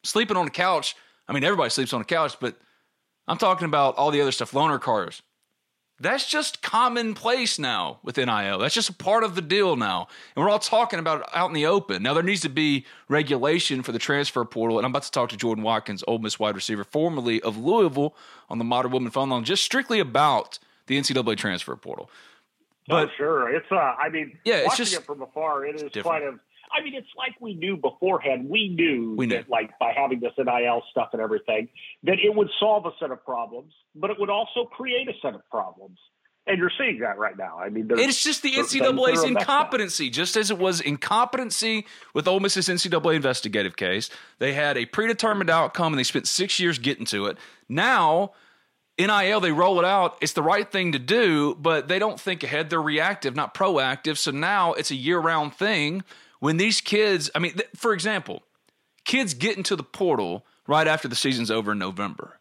[0.02, 0.96] sleeping on the couch.
[1.28, 2.56] I mean, everybody sleeps on the couch, but
[3.28, 5.22] I'm talking about all the other stuff, loaner cars.
[5.98, 8.58] That's just commonplace now with NIL.
[8.58, 10.08] That's just a part of the deal now.
[10.34, 12.02] And we're all talking about it out in the open.
[12.02, 14.78] Now, there needs to be regulation for the transfer portal.
[14.78, 18.14] And I'm about to talk to Jordan Watkins, Ole Miss wide receiver, formerly of Louisville,
[18.50, 22.10] on the Modern Woodmen phone line, just strictly about the NCAA transfer portal.
[22.88, 25.76] But oh, sure, it's uh, I mean, Yeah, it's watching just- it from afar, it
[25.76, 26.04] is different.
[26.04, 26.38] quite a.
[26.72, 28.48] I mean, it's like we knew beforehand.
[28.48, 29.36] We knew, We knew.
[29.36, 31.68] that, like, by having this NIL stuff and everything,
[32.04, 35.34] that it would solve a set of problems, but it would also create a set
[35.34, 35.98] of problems.
[36.48, 37.58] And you're seeing that right now.
[37.58, 39.28] I mean, It's just the NCAA's are a mess now.
[39.40, 44.10] incompetency, just as it was incompetency with Ole Miss's NCAA investigative case.
[44.38, 47.36] They had a predetermined outcome and they spent six years getting to it.
[47.68, 48.30] Now,
[48.98, 50.18] NIL, they roll it out.
[50.20, 52.70] It's the right thing to do, but they don't think ahead.
[52.70, 54.16] They're reactive, not proactive.
[54.16, 56.04] So now it's a year round thing.
[56.40, 58.42] When these kids, I mean, th- for example,
[59.04, 62.38] kids get into the portal right after the season's over in November.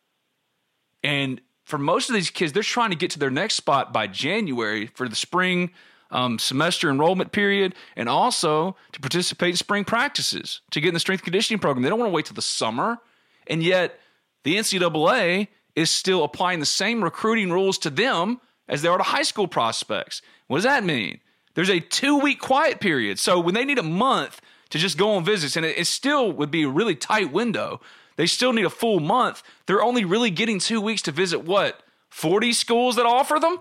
[1.03, 4.07] And for most of these kids, they're trying to get to their next spot by
[4.07, 5.71] January for the spring
[6.11, 10.99] um, semester enrollment period and also to participate in spring practices to get in the
[10.99, 11.83] strength conditioning program.
[11.83, 12.99] They don't want to wait till the summer.
[13.47, 13.99] And yet,
[14.43, 19.03] the NCAA is still applying the same recruiting rules to them as they are to
[19.03, 20.21] high school prospects.
[20.47, 21.19] What does that mean?
[21.55, 23.17] There's a two week quiet period.
[23.19, 26.31] So when they need a month to just go on visits, and it, it still
[26.31, 27.81] would be a really tight window,
[28.17, 29.41] they still need a full month.
[29.65, 31.81] They're only really getting two weeks to visit what?
[32.09, 33.57] 40 schools that offer them?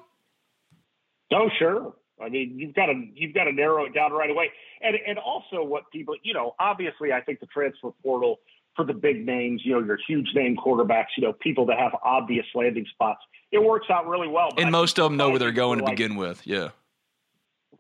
[1.33, 1.95] Oh, sure.
[2.23, 5.19] I mean, you've got to you've got to narrow it down right away, and and
[5.19, 8.39] also what people, you know, obviously, I think the transfer portal
[8.77, 11.93] for the big names, you know, your huge name quarterbacks, you know, people that have
[12.05, 13.21] obvious landing spots,
[13.53, 14.49] it works out really well.
[14.51, 16.45] But I And most of them know where they're going to like- begin with.
[16.47, 16.71] Yeah.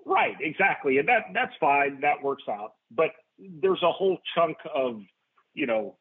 [0.06, 2.00] Right, exactly, and that that's fine.
[2.00, 2.72] That works out.
[2.90, 5.00] But there's a whole chunk of,
[5.54, 5.96] you know,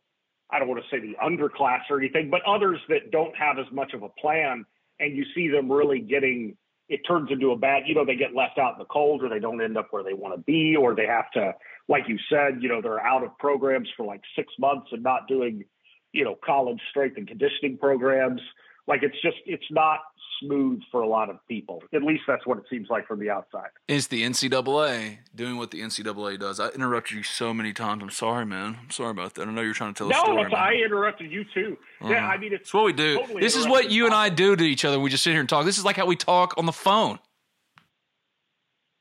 [0.52, 3.66] I don't want to say the underclass or anything, but others that don't have as
[3.72, 4.66] much of a plan,
[5.00, 6.58] and you see them really getting.
[6.90, 7.84] It turns into a bad.
[7.88, 10.04] You know, they get left out in the cold, or they don't end up where
[10.04, 11.54] they want to be, or they have to,
[11.88, 15.28] like you said, you know, they're out of programs for like six months and not
[15.30, 15.64] doing,
[16.12, 18.42] you know, college strength and conditioning programs,
[18.88, 20.00] Like it's just it's not
[20.44, 21.82] smooth for a lot of people.
[21.94, 23.70] At least that's what it seems like from the outside.
[23.88, 26.60] It's the NCAA doing what the NCAA does.
[26.60, 28.04] I interrupted you so many times.
[28.04, 28.78] I'm sorry, man.
[28.82, 29.48] I'm sorry about that.
[29.48, 30.52] I know you're trying to tell no, a story.
[30.52, 31.78] No, I interrupted you too.
[32.02, 32.14] Uh-huh.
[32.14, 33.20] Yeah, I mean it's, it's what we do.
[33.20, 35.00] Totally this is what you and I do to each other.
[35.00, 35.66] We just sit here and talk.
[35.66, 37.20] This is like how we talk on the phone.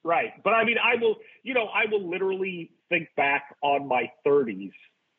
[0.05, 1.16] Right, but I mean, I will.
[1.42, 4.72] You know, I will literally think back on my 30s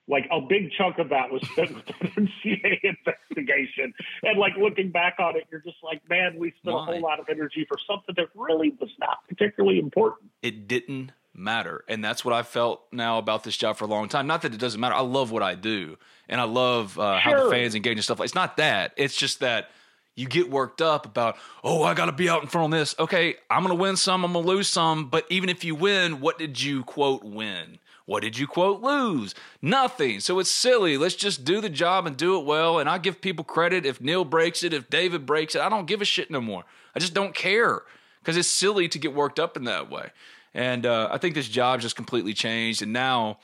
[0.07, 3.93] like a big chunk of that was spent with the NCAA investigation.
[4.23, 6.81] And like looking back on it, you're just like, man, we spent Why?
[6.81, 10.31] a whole lot of energy for something that really was not particularly important.
[10.41, 11.83] It didn't matter.
[11.87, 14.27] And that's what I felt now about this job for a long time.
[14.27, 14.95] Not that it doesn't matter.
[14.95, 15.97] I love what I do.
[16.29, 17.37] And I love uh, sure.
[17.37, 18.19] how the fans engage and stuff.
[18.21, 18.93] It's not that.
[18.97, 19.69] It's just that
[20.15, 22.93] you get worked up about, oh, I got to be out in front of this.
[22.99, 25.09] Okay, I'm going to win some, I'm going to lose some.
[25.09, 27.79] But even if you win, what did you quote win?
[28.05, 29.33] What did you quote lose?
[29.61, 30.19] Nothing.
[30.19, 30.97] So it's silly.
[30.97, 32.79] Let's just do the job and do it well.
[32.79, 35.61] And I give people credit if Neil breaks it, if David breaks it.
[35.61, 36.63] I don't give a shit no more.
[36.95, 37.83] I just don't care
[38.19, 40.09] because it's silly to get worked up in that way.
[40.53, 42.81] And uh, I think this job just completely changed.
[42.81, 43.39] And now,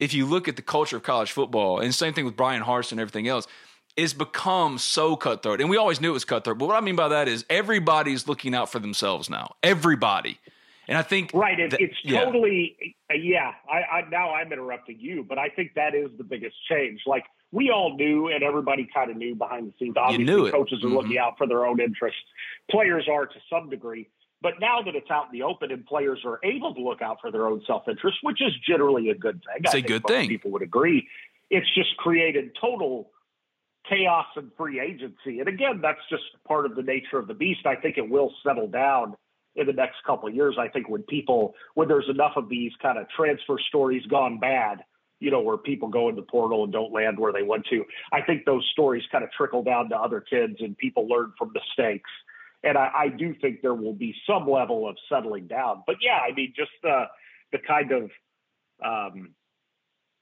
[0.00, 2.92] if you look at the culture of college football, and same thing with Bryan Harsin
[2.92, 3.46] and everything else,
[3.96, 5.60] it's become so cutthroat.
[5.60, 6.58] And we always knew it was cutthroat.
[6.58, 9.54] But what I mean by that is everybody's looking out for themselves now.
[9.62, 10.40] Everybody.
[10.88, 13.16] And I think right, it, it's totally yeah.
[13.16, 17.00] yeah I, I, now I'm interrupting you, but I think that is the biggest change.
[17.06, 19.94] Like we all knew, and everybody kind of knew behind the scenes.
[19.96, 20.96] Obviously, coaches are mm-hmm.
[20.96, 22.20] looking out for their own interests.
[22.70, 24.08] Players are to some degree,
[24.42, 27.18] but now that it's out in the open and players are able to look out
[27.20, 29.62] for their own self interest, which is generally a good thing.
[29.64, 30.28] It's I a good thing.
[30.28, 31.08] People would agree.
[31.50, 33.10] It's just created total
[33.88, 35.40] chaos and free agency.
[35.40, 37.66] And again, that's just part of the nature of the beast.
[37.66, 39.14] I think it will settle down
[39.56, 40.56] in the next couple of years.
[40.58, 44.84] I think when people, when there's enough of these kind of transfer stories gone bad,
[45.20, 48.20] you know, where people go into portal and don't land where they want to, I
[48.20, 52.10] think those stories kind of trickle down to other kids and people learn from mistakes.
[52.62, 55.84] And I, I do think there will be some level of settling down.
[55.86, 57.04] But yeah, I mean, just the
[57.52, 58.10] the kind of
[58.84, 59.34] um,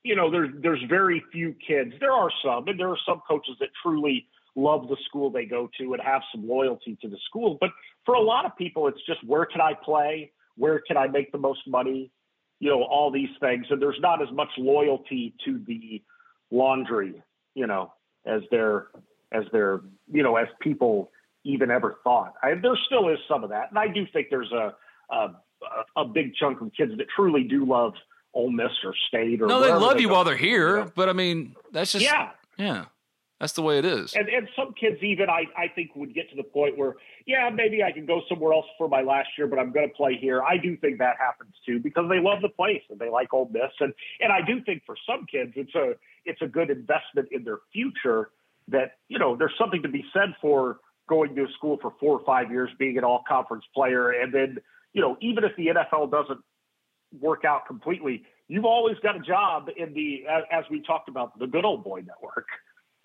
[0.02, 1.92] you know, there's there's very few kids.
[2.00, 5.70] There are some, and there are some coaches that truly love the school they go
[5.78, 7.58] to and have some loyalty to the school.
[7.60, 7.70] But
[8.04, 10.32] for a lot of people, it's just where can I play?
[10.56, 12.10] Where can I make the most money?
[12.60, 13.66] You know, all these things.
[13.70, 16.02] And there's not as much loyalty to the
[16.50, 17.22] laundry,
[17.54, 17.92] you know,
[18.26, 18.88] as there,
[19.32, 19.80] as there,
[20.12, 21.10] you know, as people
[21.44, 22.34] even ever thought.
[22.42, 23.70] I, there still is some of that.
[23.70, 24.74] And I do think there's a,
[25.10, 25.30] a,
[25.96, 27.94] a big chunk of kids that truly do love
[28.34, 30.84] Ole Miss or State or no, they love they you while they're here.
[30.94, 32.86] But I mean, that's just yeah, yeah.
[33.42, 34.14] That's the way it is.
[34.14, 36.94] And, and some kids even I, I think would get to the point where,
[37.26, 39.94] yeah, maybe I can go somewhere else for my last year, but I'm going to
[39.96, 40.44] play here.
[40.44, 43.50] I do think that happens too because they love the place and they like Ole
[43.52, 43.72] Miss.
[43.80, 47.42] And and I do think for some kids it's a it's a good investment in
[47.42, 48.30] their future
[48.68, 50.78] that, you know, there's something to be said for
[51.08, 54.32] going to a school for four or five years, being an all conference player, and
[54.32, 54.58] then,
[54.92, 56.38] you know, even if the NFL doesn't
[57.20, 61.48] work out completely, you've always got a job in the as we talked about, the
[61.48, 62.46] good old boy network.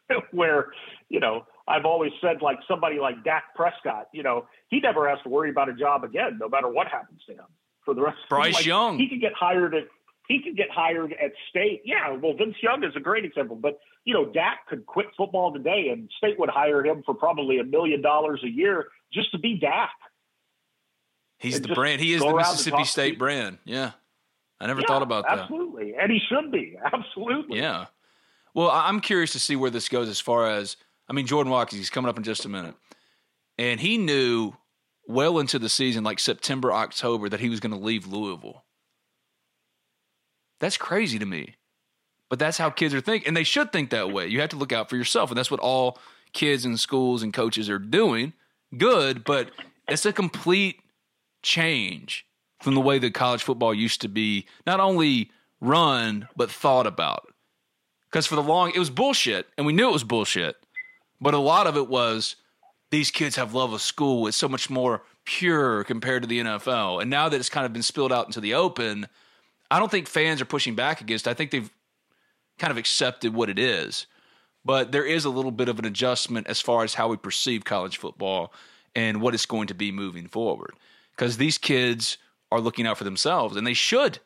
[0.32, 0.68] where,
[1.10, 5.20] you know, I've always said like somebody like Dak Prescott, you know, he never has
[5.24, 7.46] to worry about a job again, no matter what happens to him
[7.84, 8.18] for the rest.
[8.30, 9.84] Bryce like, Young, he could get hired at
[10.28, 11.82] he could get hired at State.
[11.86, 15.54] Yeah, well, Vince Young is a great example, but you know, Dak could quit football
[15.54, 19.40] today, and State would hire him for probably a million dollars a year just to
[19.40, 19.90] be Dak.
[21.40, 22.02] He's the brand.
[22.02, 23.60] He is the Mississippi State brand.
[23.64, 23.92] Yeah.
[24.60, 25.40] I never yeah, thought about that.
[25.40, 25.94] Absolutely.
[26.00, 26.76] And he should be.
[26.94, 27.60] Absolutely.
[27.60, 27.86] Yeah.
[28.58, 31.78] Well, I'm curious to see where this goes as far as I mean, Jordan Watkins,
[31.78, 32.74] he's coming up in just a minute.
[33.60, 34.54] And he knew
[35.08, 38.66] well into the season, like September, October, that he was going to leave Louisville.
[40.60, 41.54] That's crazy to me.
[42.30, 43.28] But that's how kids are thinking.
[43.28, 44.26] And they should think that way.
[44.26, 45.30] You have to look out for yourself.
[45.30, 46.00] And that's what all
[46.34, 48.34] kids and schools and coaches are doing.
[48.76, 49.52] Good, but
[49.88, 50.82] it's a complete
[51.44, 52.26] change
[52.64, 55.30] from the way that college football used to be not only
[55.62, 57.32] run, but thought about.
[58.12, 60.56] Because for the long, it was bullshit, and we knew it was bullshit.
[61.20, 62.36] But a lot of it was
[62.92, 64.28] these kids have love of school.
[64.28, 67.02] It's so much more pure compared to the NFL.
[67.02, 69.08] And now that it's kind of been spilled out into the open,
[69.70, 71.28] I don't think fans are pushing back against.
[71.28, 71.32] It.
[71.32, 71.70] I think they've
[72.58, 74.08] kind of accepted what it is.
[74.64, 77.66] But there is a little bit of an adjustment as far as how we perceive
[77.66, 78.54] college football
[78.96, 80.74] and what it's going to be moving forward.
[81.12, 82.18] Because these kids
[82.52, 84.20] are looking out for themselves, and they should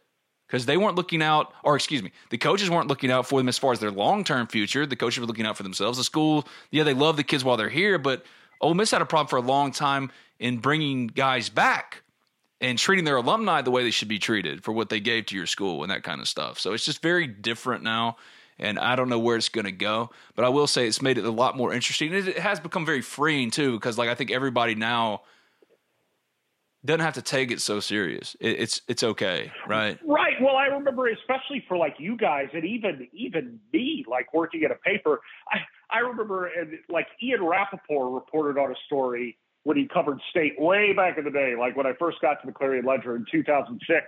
[0.52, 3.47] because they weren't looking out, or excuse me, the coaches weren't looking out for them
[3.47, 4.86] as far as their long term future.
[4.86, 5.97] The coaches were looking out for themselves.
[5.97, 8.26] The school, yeah, they love the kids while they're here, but
[8.60, 12.04] Ole Miss had a problem for a long time in bringing guys back
[12.60, 15.36] and treating their alumni the way they should be treated for what they gave to
[15.38, 16.60] your school and that kind of stuff.
[16.60, 18.18] So it's just very different now.
[18.62, 20.12] and I don't know where it's going to go.
[20.36, 22.14] But I will say it's made it a lot more interesting.
[22.14, 25.22] It, it has become very freeing too, because like I think everybody now
[26.84, 28.36] doesn't have to take it so serious.
[28.39, 29.99] It, it's it's okay, right?
[30.05, 30.34] Right.
[30.41, 34.71] Well, I remember, especially for like you guys, and even even me, like working at
[34.71, 35.21] a paper.
[35.51, 35.59] I
[35.95, 40.91] I remember, and like Ian Rapoport reported on a story when he covered state way
[40.93, 44.05] back in the day, like when I first got to the Clarion Ledger in 2006,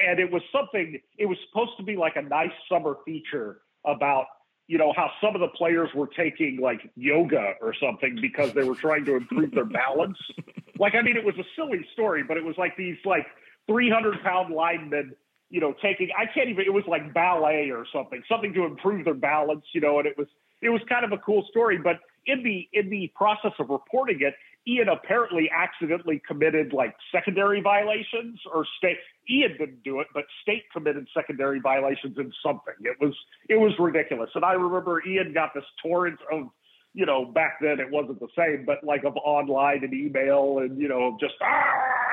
[0.00, 0.98] and it was something.
[1.18, 4.26] It was supposed to be like a nice summer feature about
[4.66, 8.64] you know how some of the players were taking like yoga or something because they
[8.64, 10.18] were trying to improve their balance.
[10.76, 13.24] Like I mean, it was a silly story, but it was like these like
[13.68, 15.14] 300 pound linemen,
[15.48, 16.64] you know, taking I can't even.
[16.66, 20.18] It was like ballet or something, something to improve their balance, you know, and it
[20.18, 20.26] was
[20.62, 21.78] it was kind of a cool story.
[21.78, 24.34] But in the in the process of reporting it,
[24.66, 28.96] Ian apparently accidentally committed like secondary violations or state.
[29.28, 32.74] Ian didn't do it, but state committed secondary violations in something.
[32.80, 33.14] It was
[33.48, 34.30] it was ridiculous.
[34.34, 36.48] And I remember Ian got this torrent of,
[36.94, 40.78] you know, back then it wasn't the same, but like of online and email and
[40.78, 41.62] you know just ah.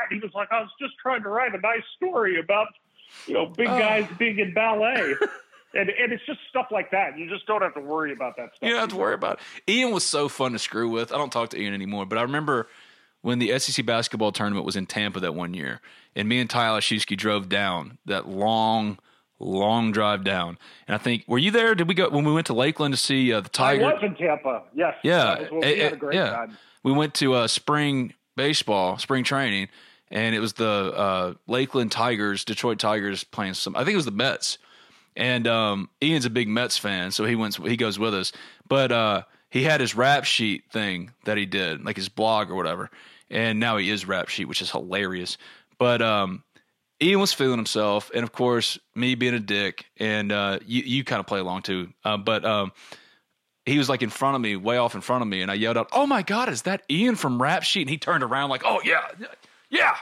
[0.10, 2.68] He was like, I was just trying to write a nice story about,
[3.28, 5.16] you know, big guys being in ballet.
[5.74, 7.18] And, and it's just stuff like that.
[7.18, 8.60] You just don't have to worry about that stuff.
[8.68, 9.72] You don't have to worry about it.
[9.72, 11.14] Ian was so fun to screw with.
[11.14, 12.68] I don't talk to Ian anymore, but I remember
[13.22, 15.80] when the SEC basketball tournament was in Tampa that one year,
[16.16, 18.98] and me and Tyler Shusky drove down that long,
[19.40, 20.58] long drive down.
[20.88, 21.74] And I think, were you there?
[21.76, 23.86] Did we go when we went to Lakeland to see uh, the Tiger?
[23.86, 24.64] I was in Tampa.
[24.76, 24.96] Yes.
[25.04, 26.30] Yeah, That we it- had a great yeah.
[26.32, 26.58] time.
[26.84, 29.68] We went to uh, spring baseball, spring training,
[30.10, 33.76] and it was the uh, Lakeland Tigers, Detroit Tigers playing some.
[33.76, 34.58] I think it was the Mets,
[35.16, 37.56] and um, Ian's a big Mets fan, so he went.
[37.56, 38.32] He goes with us,
[38.68, 42.56] but uh, he had his rap sheet thing that he did, like his blog or
[42.56, 42.90] whatever,
[43.30, 45.38] and now he is rap sheet, which is hilarious.
[45.78, 46.44] But um,
[47.02, 51.04] Ian was feeling himself, and of course, me being a dick, and uh, you you
[51.04, 51.92] kind of play along too.
[52.06, 52.72] Uh, but um,
[53.66, 55.56] he was like in front of me, way off in front of me, and I
[55.56, 58.50] yelled out, "Oh my god, is that Ian from Rap Sheet?" And he turned around
[58.50, 59.08] like, "Oh yeah,
[59.70, 59.96] yeah."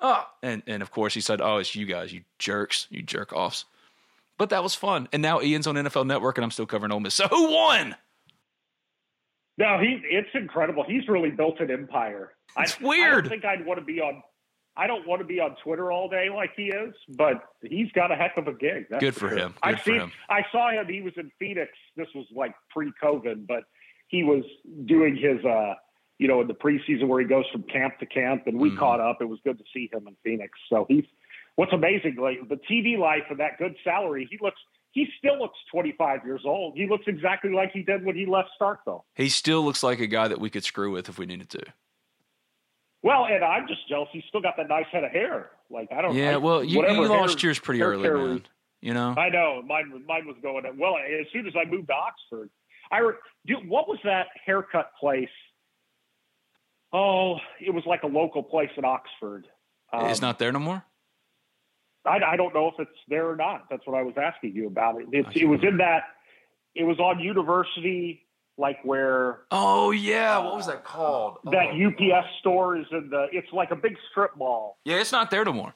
[0.00, 0.26] Oh.
[0.42, 3.64] And and of course he said, "Oh, it's you guys, you jerks, you jerk offs."
[4.38, 5.08] But that was fun.
[5.12, 7.14] And now Ian's on NFL Network, and I'm still covering Ole Miss.
[7.14, 7.94] So who won?
[9.56, 10.84] No, he it's incredible.
[10.86, 12.32] He's really built an empire.
[12.58, 13.24] It's I, I weird.
[13.24, 14.22] don't think I'd want to be on.
[14.76, 18.10] I don't want to be on Twitter all day like he is, but he's got
[18.10, 18.86] a heck of a gig.
[18.90, 19.38] That's Good for sure.
[19.38, 19.52] him.
[19.52, 20.00] Good I've for seen.
[20.00, 20.12] him.
[20.28, 20.88] I saw him.
[20.88, 21.70] He was in Phoenix.
[21.96, 23.62] This was like pre-COVID, but
[24.08, 24.42] he was
[24.86, 25.74] doing his, uh,
[26.18, 28.78] you know, in the preseason where he goes from camp to camp, and we Mhm.
[28.78, 29.18] caught up.
[29.20, 30.58] It was good to see him in Phoenix.
[30.68, 31.04] So he's
[31.56, 34.26] what's amazing, like the TV life and that good salary.
[34.30, 34.60] He looks.
[34.92, 36.76] He still looks 25 years old.
[36.76, 39.02] He looks exactly like he did when he left Starkville.
[39.16, 41.60] He still looks like a guy that we could screw with if we needed to.
[43.02, 44.08] Well, and I'm just jealous.
[44.12, 45.50] He's still got that nice head of hair.
[45.68, 46.14] Like I don't.
[46.14, 48.28] Yeah, I- well, you, you lost hair- yours pretty early, man.
[48.34, 48.40] was-
[48.82, 49.90] You know, I know mine.
[49.92, 50.64] was- Mine was going.
[50.78, 52.50] Well, as soon as I moved to Oxford,
[52.92, 53.14] I re-
[53.46, 55.28] do, what was that haircut place?
[56.92, 59.48] Oh, it was like a local place in Oxford.
[59.92, 60.84] Um, it's not there no more.
[62.06, 63.64] I, I don't know if it's there or not.
[63.70, 65.06] That's what I was asking you about it.
[65.12, 66.02] It's, it was in that.
[66.74, 68.26] It was on University,
[68.58, 71.38] like where Oh yeah, what was that called?
[71.44, 71.86] that Oh.
[71.88, 73.26] UPS store is in the.
[73.32, 74.78] It's like a big strip mall.
[74.84, 75.74] Yeah, it's not there no more.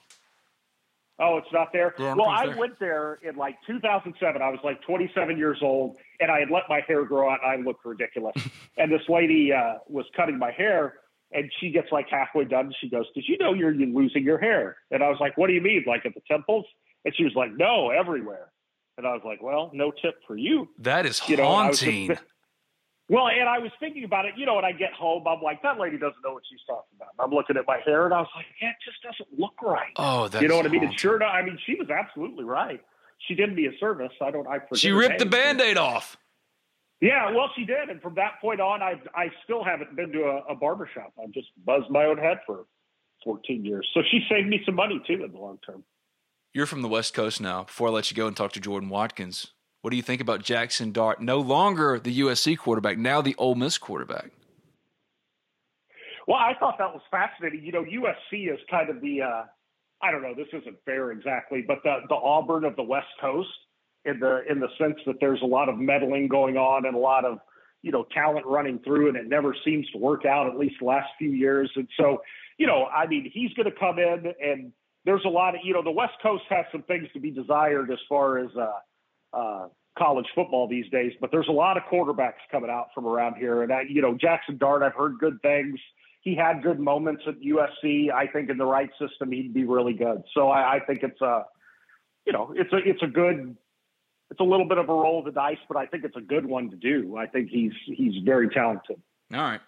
[1.20, 1.95] Oh, it's not there.
[1.99, 2.57] Yeah, well, I there.
[2.57, 4.41] went there in like 2007.
[4.41, 7.51] I was like 27 years old, and I had let my hair grow out, and
[7.61, 8.35] I looked ridiculous.
[8.76, 10.95] and this lady uh, was cutting my hair,
[11.33, 12.66] and she gets like halfway done.
[12.66, 15.47] And she goes, "Did you know you're losing your hair?" And I was like, "What
[15.49, 16.64] do you mean, like at the temples?"
[17.05, 18.51] And she was like, "No, everywhere."
[18.97, 21.83] And I was like, "Well, no tip for you." That is You know, I just-
[21.85, 22.18] haunting.
[23.11, 24.35] Well, and I was thinking about it.
[24.37, 26.95] You know, when I get home, I'm like, "That lady doesn't know what she's talking
[26.97, 29.39] about." And I'm looking at my hair, and I was like, "Yeah, it just doesn't
[29.39, 30.81] look right." oh, that's you know what I mean?
[30.81, 30.93] haunting.
[30.93, 31.22] It's sure.
[31.24, 32.83] I mean, she was absolutely right.
[33.26, 34.12] She did me a service.
[34.20, 34.47] I don't.
[34.47, 35.31] I forget She ripped the name.
[35.31, 36.18] band-aid off.
[37.01, 40.23] Yeah, well, she did, and from that point on, I I still haven't been to
[40.25, 41.13] a, a barber shop.
[41.23, 42.65] I've just buzzed my own head for
[43.25, 43.89] 14 years.
[43.95, 45.85] So she saved me some money too in the long term.
[46.53, 47.65] You're from the West Coast now.
[47.65, 49.49] Before I let you go and talk to Jordan Watkins,
[49.83, 51.21] what do you think about Jackson Dart?
[51.21, 54.31] No longer the USC quarterback, now the Ole Miss quarterback.
[56.27, 57.65] Well, I thought that was fascinating.
[57.65, 59.45] You know, USC is kind of the uh,
[60.03, 63.49] I don't know, this isn't fair exactly, but the the Auburn of the West Coast
[64.09, 66.99] in the in the sense that there's a lot of meddling going on and a
[66.99, 67.39] lot of
[67.83, 70.47] you know talent running through, and it never seems to work out.
[70.47, 72.23] At least the last few years, and so
[72.57, 74.73] you know, I mean, he's going to come in, and
[75.05, 77.91] there's a lot of you know, the West Coast has some things to be desired
[77.91, 82.43] as far as uh, uh, college football these days, but there's a lot of quarterbacks
[82.51, 85.79] coming out from around here, and I, you know, Jackson Dart, I've heard good things
[86.21, 88.13] he had good moments at USC.
[88.13, 90.23] I think in the right system, he'd be really good.
[90.35, 91.45] So I, I think it's a,
[92.27, 93.57] you know, it's a it's a good
[94.31, 96.20] it's a little bit of a roll of the dice, but I think it's a
[96.20, 97.16] good one to do.
[97.16, 99.01] I think he's he's very talented.
[99.33, 99.61] All right.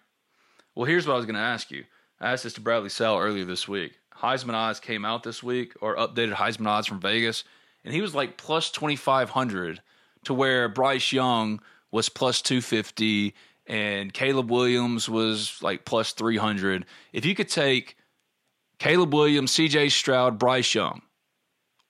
[0.75, 1.83] Well, here's what I was going to ask you.
[2.19, 3.97] I asked this to Bradley Sell earlier this week.
[4.15, 7.43] Heisman odds came out this week, or updated Heisman odds from Vegas,
[7.83, 9.81] and he was like plus 2,500
[10.25, 13.33] to where Bryce Young was plus 250
[13.67, 16.85] and Caleb Williams was like plus 300.
[17.13, 17.97] If you could take
[18.79, 21.01] Caleb Williams, CJ Stroud, Bryce Young,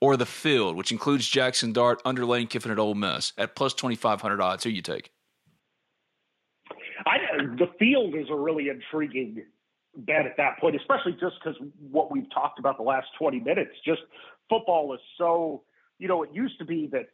[0.02, 3.74] or the field, which includes Jackson Dart, under Lane Kiffin at Ole Miss, at plus
[3.74, 5.12] 2,500 odds, who you take?
[7.06, 7.18] I,
[7.58, 9.44] the field is a really intriguing
[9.96, 11.56] bet at that point, especially just because
[11.90, 13.72] what we've talked about the last 20 minutes.
[13.86, 14.02] Just
[14.50, 15.64] football is so,
[16.00, 17.08] you know, it used to be that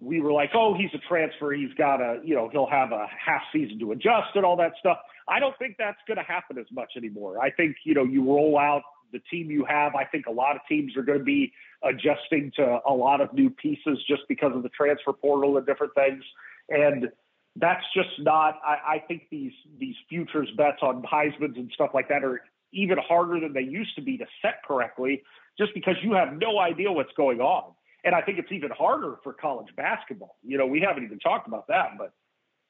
[0.00, 1.52] we were like, oh, he's a transfer.
[1.52, 4.72] He's got a, you know, he'll have a half season to adjust and all that
[4.80, 4.98] stuff.
[5.28, 7.40] I don't think that's going to happen as much anymore.
[7.40, 8.82] I think, you know, you roll out
[9.14, 9.94] the team you have.
[9.94, 11.52] I think a lot of teams are going to be
[11.82, 15.94] adjusting to a lot of new pieces just because of the transfer portal and different
[15.94, 16.22] things.
[16.68, 17.08] And
[17.56, 18.60] that's just not.
[18.66, 22.42] I, I think these these futures bets on Heisman's and stuff like that are
[22.72, 25.22] even harder than they used to be to set correctly,
[25.56, 27.72] just because you have no idea what's going on.
[28.02, 30.36] And I think it's even harder for college basketball.
[30.42, 32.12] You know, we haven't even talked about that, but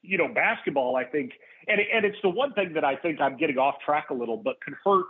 [0.02, 1.32] you know, basketball, I think,
[1.66, 4.36] and and it's the one thing that I think I'm getting off track a little,
[4.36, 5.06] but could hurt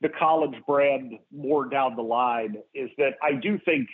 [0.00, 3.88] the college brand more down the line is that I do think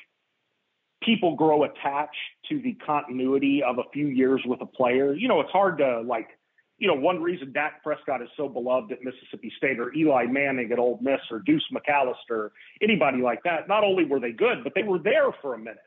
[1.03, 2.17] people grow attached
[2.49, 5.15] to the continuity of a few years with a player.
[5.15, 6.29] You know, it's hard to like,
[6.79, 10.73] you know, one reason Dak Prescott is so beloved at Mississippi State or Eli Manning
[10.73, 12.51] at Ole Miss or Deuce McAllister,
[12.83, 15.79] anybody like that, not only were they good, but they were there for a minute,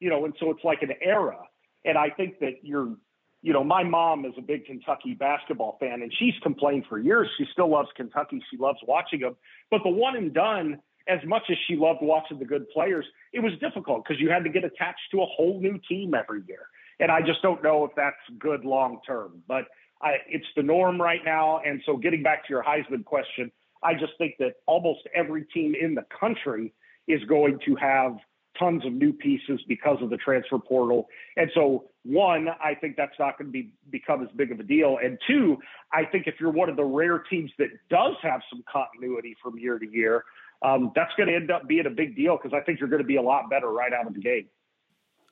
[0.00, 1.38] you know, and so it's like an era.
[1.84, 2.96] And I think that you're
[3.42, 7.28] you know, my mom is a big Kentucky basketball fan, and she's complained for years.
[7.38, 8.42] She still loves Kentucky.
[8.50, 9.36] She loves watching them.
[9.70, 10.78] But the one and done,
[11.08, 14.44] as much as she loved watching the good players, it was difficult because you had
[14.44, 16.66] to get attached to a whole new team every year.
[16.98, 19.42] And I just don't know if that's good long term.
[19.48, 19.64] But
[20.02, 21.60] I, it's the norm right now.
[21.64, 23.50] And so, getting back to your Heisman question,
[23.82, 26.74] I just think that almost every team in the country
[27.08, 28.16] is going to have
[28.60, 31.08] tons of new pieces because of the transfer portal.
[31.36, 34.62] And so, one, I think that's not going to be become as big of a
[34.62, 34.98] deal.
[35.02, 35.56] And two,
[35.92, 39.58] I think if you're one of the rare teams that does have some continuity from
[39.58, 40.24] year to year,
[40.62, 43.02] um, that's going to end up being a big deal because I think you're going
[43.02, 44.50] to be a lot better right out of the gate.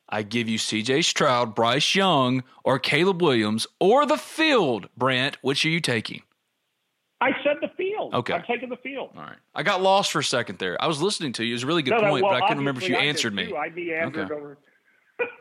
[0.09, 5.37] I give you CJ Stroud, Bryce Young, or Caleb Williams, or the field, Brandt.
[5.43, 6.22] Which are you taking?
[7.20, 7.68] I said the
[7.99, 8.14] field.
[8.14, 8.34] Okay.
[8.34, 9.11] I'm taking the field.
[9.16, 9.36] All right.
[9.55, 10.80] I got lost for a second there.
[10.82, 11.51] I was listening to you.
[11.51, 13.34] It was a really good no, point, well, but I couldn't remember if you answered
[13.34, 13.46] me.
[13.46, 13.57] Too.
[13.57, 14.34] I meandered okay.
[14.34, 14.59] over.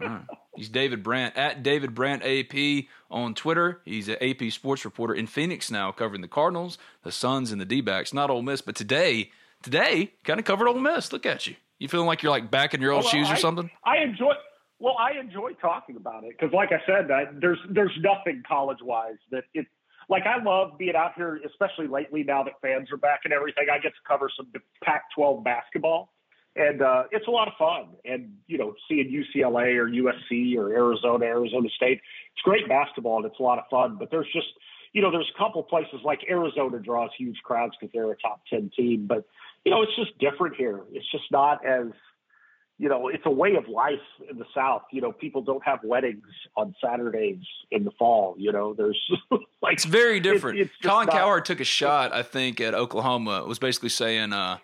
[0.02, 0.22] right.
[0.56, 3.82] He's David Brandt at David Brandt AP on Twitter.
[3.86, 7.66] He's an AP sports reporter in Phoenix now, covering the Cardinals, the Suns, and the
[7.66, 8.12] D-backs.
[8.12, 9.30] Not Ole Miss, but today,
[9.62, 11.14] today, kind of covered Ole Miss.
[11.14, 11.56] Look at you.
[11.78, 13.70] You feeling like you're like back in your old well, shoes I, or something?
[13.86, 14.34] I enjoy.
[14.80, 18.80] Well, I enjoy talking about it because, like I said, I, there's there's nothing college
[18.82, 19.68] wise that it
[20.10, 23.68] like I love being out here, especially lately now that fans are back and everything.
[23.72, 24.48] I get to cover some
[24.84, 26.14] Pac-12 basketball,
[26.56, 27.96] and uh, it's a lot of fun.
[28.06, 32.02] And you know, seeing UCLA or USC or Arizona, Arizona State,
[32.34, 33.98] it's great basketball and it's a lot of fun.
[34.00, 34.48] But there's just
[34.94, 38.42] you know, there's a couple places like Arizona draws huge crowds because they're a top
[38.50, 39.26] ten team, but
[39.66, 40.82] you know, it's just different here.
[40.92, 41.88] It's just not as
[42.80, 43.94] you know, it's a way of life
[44.30, 44.84] in the South.
[44.92, 46.24] You know, people don't have weddings
[46.56, 48.36] on Saturdays in the fall.
[48.38, 49.00] You know, there's
[49.62, 50.60] like it's very different.
[50.60, 53.40] It's, it's Colin not, Cowherd took a shot, I think, at Oklahoma.
[53.42, 54.58] It was basically saying uh,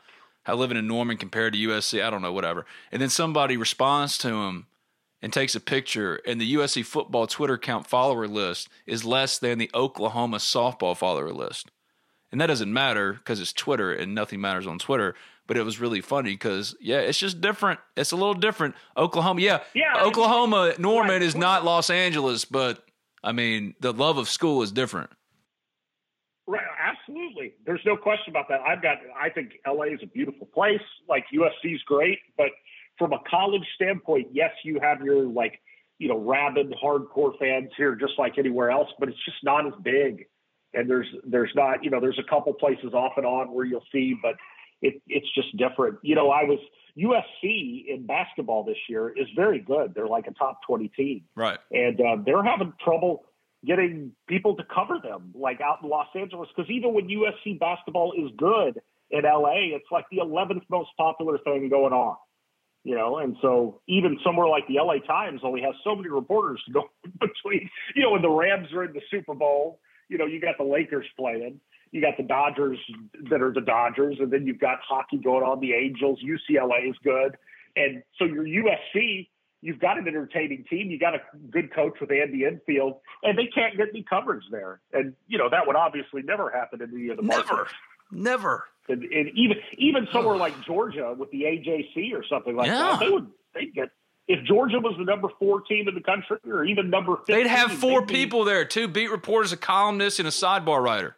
[0.44, 2.04] how living in Norman compared to USC.
[2.04, 2.66] I don't know, whatever.
[2.92, 4.68] And then somebody responds to him
[5.22, 9.58] and takes a picture, and the USC football Twitter account follower list is less than
[9.58, 11.72] the Oklahoma softball follower list.
[12.34, 15.16] And that doesn't matter because it's Twitter and nothing matters on Twitter
[15.48, 17.80] but it was really funny because yeah, it's just different.
[17.98, 18.76] It's a little different.
[18.96, 21.22] Oklahoma, yeah, yeah Oklahoma, Norman right.
[21.22, 22.84] is not Los Angeles, but
[23.24, 25.10] I mean the love of school is different.
[26.46, 27.54] Right, absolutely.
[27.66, 28.60] There's no question about that.
[28.62, 28.98] I've got.
[29.20, 30.82] I think LA is a beautiful place.
[31.08, 32.48] Like USC is great, but
[32.98, 35.60] from a college standpoint, yes, you have your like
[36.00, 39.74] you know rabid hardcore fans here, just like anywhere else, but it's just not as
[39.84, 40.26] big.
[40.74, 43.86] And there's there's not you know there's a couple places off and on where you'll
[43.92, 44.36] see, but
[44.82, 45.98] it, it's just different.
[46.04, 46.60] You know, I was
[46.98, 49.94] USC in basketball this year is very good.
[49.96, 51.24] They're like a top 20 team.
[51.36, 51.58] Right.
[51.72, 53.24] And uh, they're having trouble
[53.66, 56.50] getting people to cover them, like out in Los Angeles.
[56.56, 61.38] Because even when USC basketball is good in LA, it's like the 11th most popular
[61.40, 62.18] thing going on.
[62.84, 66.62] You know, and so even somewhere like the LA Times only has so many reporters
[66.68, 67.70] to go between.
[67.96, 69.80] You know, when the Rams are in the Super Bowl,
[70.14, 71.60] you know, you got the Lakers playing
[71.92, 72.80] you got the Dodgers
[73.30, 75.60] that are the Dodgers, and then you've got hockey going on.
[75.60, 77.38] The Angels, UCLA is good,
[77.76, 79.28] and so your USC,
[79.62, 80.90] you've got an entertaining team.
[80.90, 81.20] You got a
[81.52, 84.82] good coach with Andy Enfield, and they can't get any coverage there.
[84.92, 87.76] And you know that would obviously never happen in any of the Never, markets.
[88.12, 88.64] never.
[88.90, 92.78] And, and even even somewhere like Georgia with the AJC or something like Yeah.
[92.80, 93.90] that, they would they get
[94.28, 97.48] if Georgia was the number four team in the country or even number 15, They'd
[97.48, 101.18] have four they'd be- people there: two beat reporters, a columnist, and a sidebar writer.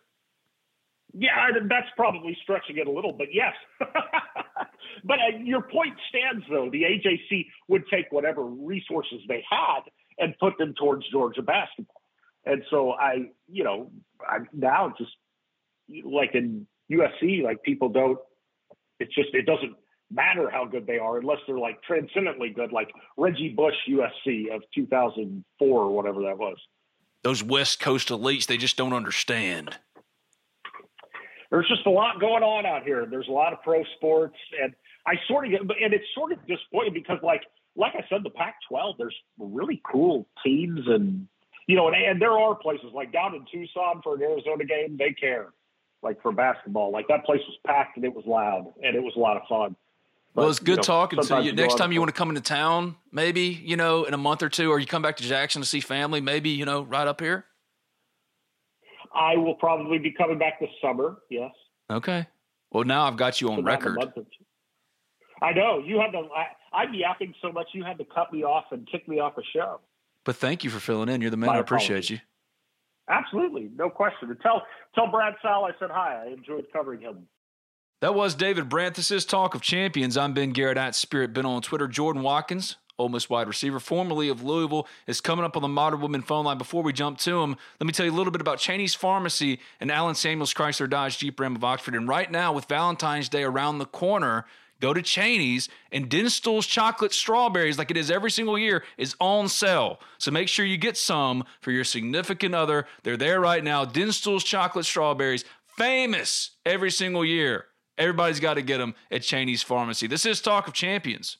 [1.17, 3.53] Yeah, that's probably stretching it a little, but yes.
[3.79, 6.69] but uh, your point stands, though.
[6.69, 9.81] The AJC would take whatever resources they had
[10.17, 12.01] and put them towards Georgia basketball.
[12.45, 15.11] And so I, you know, I now just
[16.03, 18.19] like in USC, like people don't.
[18.99, 19.75] It's just it doesn't
[20.15, 24.63] matter how good they are unless they're like transcendently good, like Reggie Bush USC of
[24.73, 26.57] 2004 or whatever that was.
[27.23, 29.77] Those West Coast elites, they just don't understand.
[31.51, 33.05] there's just a lot going on out here.
[33.05, 34.73] There's a lot of pro sports, and
[35.07, 37.41] I sort of get, and it's sort of disappointing because, like,
[37.75, 41.27] like I said, the Pac-12, there's really cool teams, and
[41.67, 44.97] you know, and, and there are places like down in Tucson for an Arizona game,
[44.97, 45.51] they care,
[46.03, 49.13] like for basketball, like that place was packed and it was loud and it was
[49.15, 49.75] a lot of fun.
[50.35, 51.53] Well, it's you good know, talking to you.
[51.53, 54.49] Next time you want to come into town, maybe, you know, in a month or
[54.49, 57.21] two, or you come back to Jackson to see family, maybe, you know, right up
[57.21, 57.45] here.
[59.13, 61.17] I will probably be coming back this summer.
[61.29, 61.51] Yes.
[61.89, 62.27] Okay.
[62.71, 63.95] Well, now I've got you on record.
[63.95, 64.45] month or two.
[65.41, 66.27] I know you had to.
[66.35, 69.37] I, I'm yapping so much you had to cut me off and kick me off
[69.37, 69.79] a show.
[70.25, 71.21] But thank you for filling in.
[71.21, 71.47] You're the man.
[71.47, 72.11] My I appreciate apologies.
[72.11, 72.19] you.
[73.07, 74.29] Absolutely, no question.
[74.29, 74.63] And tell
[74.95, 76.23] tell Brad Sal I said hi.
[76.25, 77.27] I enjoyed covering him.
[78.01, 80.17] That was David is Talk of Champions.
[80.17, 81.87] I'm Ben Garrett at Spirit Ben on Twitter.
[81.87, 86.01] Jordan Watkins, Ole Miss wide receiver, formerly of Louisville, is coming up on the Modern
[86.01, 86.57] Woodmen phone line.
[86.57, 89.61] Before we jump to him, let me tell you a little bit about Cheney's Pharmacy
[89.79, 91.95] and Allen Samuels Chrysler Dodge Jeep Ram of Oxford.
[91.95, 94.45] And right now, with Valentine's Day around the corner,
[94.81, 99.47] go to Cheney's and Dinstuhl's chocolate strawberries, like it is every single year, is on
[99.47, 100.01] sale.
[100.17, 102.87] So make sure you get some for your significant other.
[103.03, 103.85] They're there right now.
[103.85, 105.45] Dinstuhl's chocolate strawberries,
[105.77, 107.67] famous every single year.
[107.97, 110.07] Everybody's got to get them at Cheney's Pharmacy.
[110.07, 111.37] This is Talk of Champions.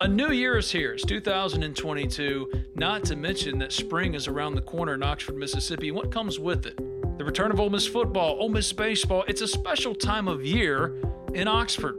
[0.00, 0.92] A new year is here.
[0.92, 2.66] It's 2022.
[2.76, 5.90] Not to mention that spring is around the corner in Oxford, Mississippi.
[5.90, 6.76] What comes with it?
[7.18, 9.24] The return of Ole Miss football, Ole Miss baseball.
[9.26, 11.02] It's a special time of year
[11.34, 11.96] in Oxford.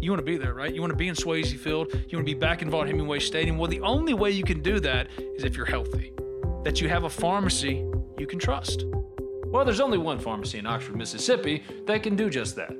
[0.00, 0.74] You want to be there, right?
[0.74, 1.92] You want to be in Swayze Field.
[1.92, 3.56] You want to be back in Vaught Hemingway Stadium.
[3.56, 6.12] Well, the only way you can do that is if you're healthy,
[6.64, 7.86] that you have a pharmacy
[8.18, 8.84] you can trust.
[9.46, 12.72] Well, there's only one pharmacy in Oxford, Mississippi that can do just that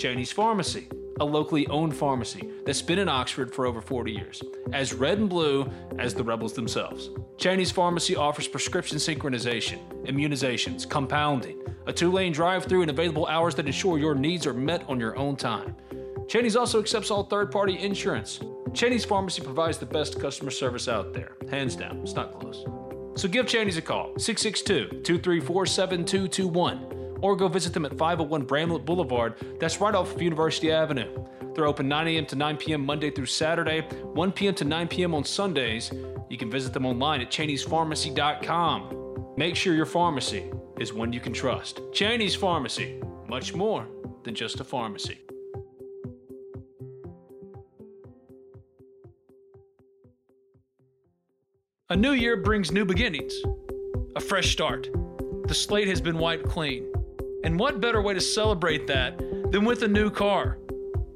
[0.00, 0.88] Cheney's Pharmacy,
[1.20, 4.42] a locally owned pharmacy that's been in Oxford for over 40 years,
[4.72, 7.10] as red and blue as the rebels themselves.
[7.36, 13.54] Cheney's Pharmacy offers prescription synchronization, immunizations, compounding, a two lane drive through, and available hours
[13.56, 15.76] that ensure your needs are met on your own time.
[16.28, 18.40] Cheney's also accepts all third party insurance.
[18.72, 21.36] Cheney's Pharmacy provides the best customer service out there.
[21.50, 22.64] Hands down, it's not close.
[23.16, 28.84] So give Cheney's a call, 662 234 7221, or go visit them at 501 Bramlett
[28.84, 29.34] Boulevard.
[29.58, 31.24] That's right off of University Avenue.
[31.54, 32.26] They're open 9 a.m.
[32.26, 32.84] to 9 p.m.
[32.84, 34.54] Monday through Saturday, 1 p.m.
[34.54, 35.14] to 9 p.m.
[35.14, 35.92] on Sundays.
[36.28, 39.34] You can visit them online at Cheney'sPharmacy.com.
[39.36, 41.80] Make sure your pharmacy is one you can trust.
[41.92, 43.86] Cheney's Pharmacy, much more
[44.24, 45.20] than just a pharmacy.
[51.90, 53.34] A new year brings new beginnings,
[54.14, 54.88] a fresh start.
[55.46, 56.89] The slate has been wiped clean.
[57.42, 60.58] And what better way to celebrate that than with a new car?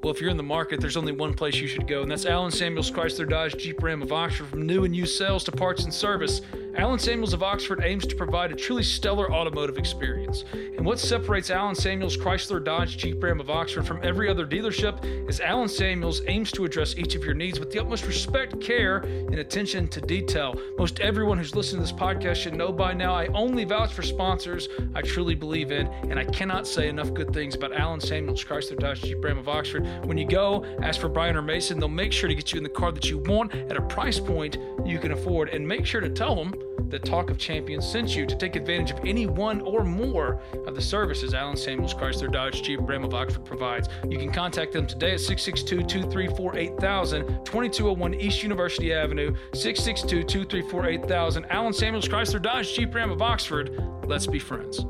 [0.02, 2.26] Well, if you're in the market, there's only one place you should go, and that's
[2.26, 4.48] Allen Samuels Chrysler Dodge Jeep Ram of Oxford.
[4.48, 6.40] From new and used sales to parts and service,
[6.76, 10.44] Allen Samuels of Oxford aims to provide a truly stellar automotive experience.
[10.52, 15.04] And what separates Allen Samuels Chrysler Dodge Jeep Ram of Oxford from every other dealership
[15.28, 18.98] is Allen Samuels aims to address each of your needs with the utmost respect, care,
[18.98, 20.58] and attention to detail.
[20.76, 24.02] Most everyone who's listening to this podcast should know by now I only vouch for
[24.02, 28.44] sponsors I truly believe in, and I cannot say enough good things about Allen Samuels
[28.44, 29.86] Chrysler Dodge Jeep Ram of Oxford.
[30.06, 31.78] When you go, ask for Brian or Mason.
[31.78, 34.18] They'll make sure to get you in the car that you want at a price
[34.18, 36.52] point you can afford, and make sure to tell them
[36.94, 40.76] that Talk of Champions sent you to take advantage of any one or more of
[40.76, 43.88] the services Allen Samuels Chrysler Dodge Jeep Ram of Oxford provides.
[44.08, 51.46] You can contact them today at 662-234-8000, 2201 East University Avenue, 662-234-8000.
[51.50, 53.76] Allen Samuels Chrysler Dodge Jeep Ram of Oxford.
[54.06, 54.86] Let's be friends.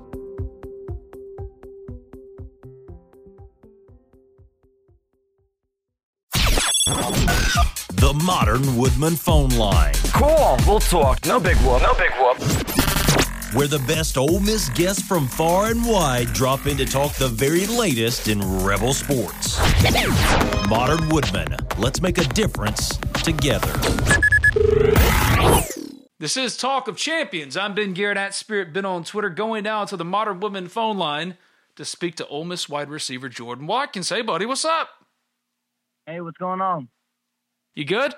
[7.97, 11.25] The Modern Woodmen phone line, Cool, we'll talk.
[11.27, 11.83] No big whoop.
[11.83, 12.39] No big whoop.
[13.55, 17.29] where the best Ole Miss guests from far and wide drop in to talk the
[17.29, 19.59] very latest in Rebel sports.
[20.69, 23.73] Modern Woodmen, let's make a difference together.
[26.19, 27.57] This is Talk of Champions.
[27.57, 30.97] I'm Ben Garrett at Spirit Ben on Twitter, going down to the Modern Woodmen phone
[30.99, 31.37] line
[31.77, 34.09] to speak to Ole Miss wide receiver Jordan Watkins.
[34.09, 34.89] Hey, buddy, what's up?
[36.07, 36.89] Hey, what's going on?
[37.75, 38.15] You good?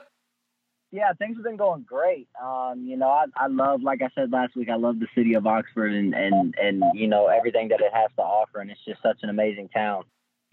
[0.92, 2.28] Yeah, things have been going great.
[2.42, 5.34] Um, you know, I, I love, like I said last week, I love the city
[5.34, 8.60] of Oxford and, and, and, you know, everything that it has to offer.
[8.60, 10.04] And it's just such an amazing town.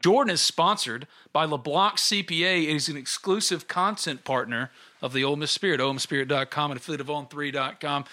[0.02, 4.70] Jordan is sponsored by LeBlanc CPA and is an exclusive content partner
[5.02, 8.04] of the Ole Miss Spirit, olemspirit.com and affiliate of on3.com.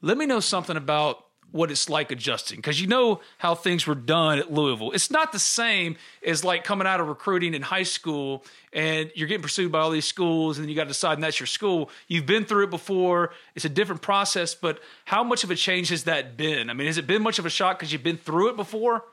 [0.00, 3.94] Let me know something about what it's like adjusting because you know how things were
[3.94, 4.90] done at Louisville.
[4.92, 5.96] It's not the same
[6.26, 9.90] as like coming out of recruiting in high school and you're getting pursued by all
[9.90, 11.90] these schools and you got to decide and that's your school.
[12.08, 13.32] You've been through it before.
[13.54, 16.70] It's a different process, but how much of a change has that been?
[16.70, 19.04] I mean, has it been much of a shock because you've been through it before?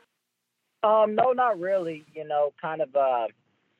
[0.82, 2.06] Um, no, not really.
[2.14, 3.28] You know, kind of, uh,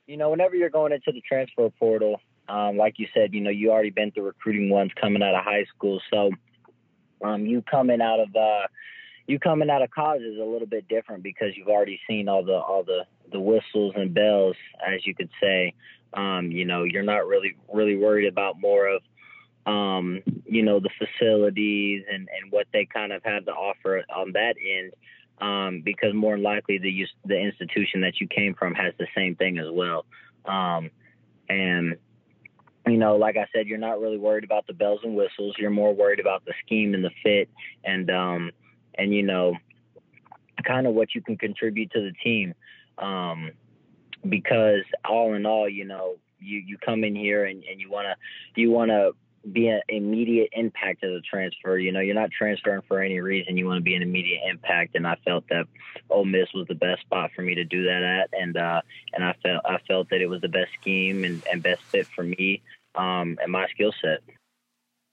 [0.06, 3.52] you know, whenever you're going into the transfer portal, um, like you said, you know,
[3.52, 6.02] you already been through recruiting once coming out of high school.
[6.12, 6.32] So,
[7.24, 8.68] um, you coming out of uh,
[9.28, 12.44] you coming out of college is a little bit different because you've already seen all
[12.44, 14.56] the all the the whistles and bells,
[14.86, 15.74] as you could say.
[16.14, 19.02] Um, you know, you're not really really worried about more of
[19.66, 24.34] um, you know the facilities and and what they kind of have to offer on
[24.34, 24.94] that end.
[25.42, 29.36] Um, because more likely the use the institution that you came from has the same
[29.36, 30.06] thing as well.
[30.44, 30.92] Um,
[31.48, 31.96] and
[32.92, 35.56] you know, like I said, you're not really worried about the bells and whistles.
[35.58, 37.50] You're more worried about the scheme and the fit
[37.84, 38.52] and um
[38.96, 39.56] and you know,
[40.66, 42.54] kind of what you can contribute to the team.
[42.98, 43.52] Um
[44.28, 48.16] because all in all, you know, you you come in here and, and you wanna
[48.56, 49.12] you wanna
[49.52, 51.78] be an immediate impact as a transfer.
[51.78, 53.58] You know, you're not transferring for any reason.
[53.58, 55.66] You want to be an immediate impact, and I felt that
[56.10, 58.82] Ole Miss was the best spot for me to do that at, and uh,
[59.14, 62.08] and I felt I felt that it was the best scheme and, and best fit
[62.08, 62.62] for me
[62.96, 64.20] um, and my skill set.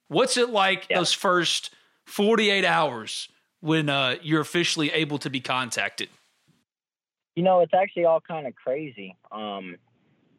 [0.08, 0.98] What's it like yeah.
[0.98, 1.74] those first
[2.06, 3.28] 48 hours
[3.60, 6.08] when uh, you're officially able to be contacted?
[7.34, 9.76] You know, it's actually all kind of crazy, um,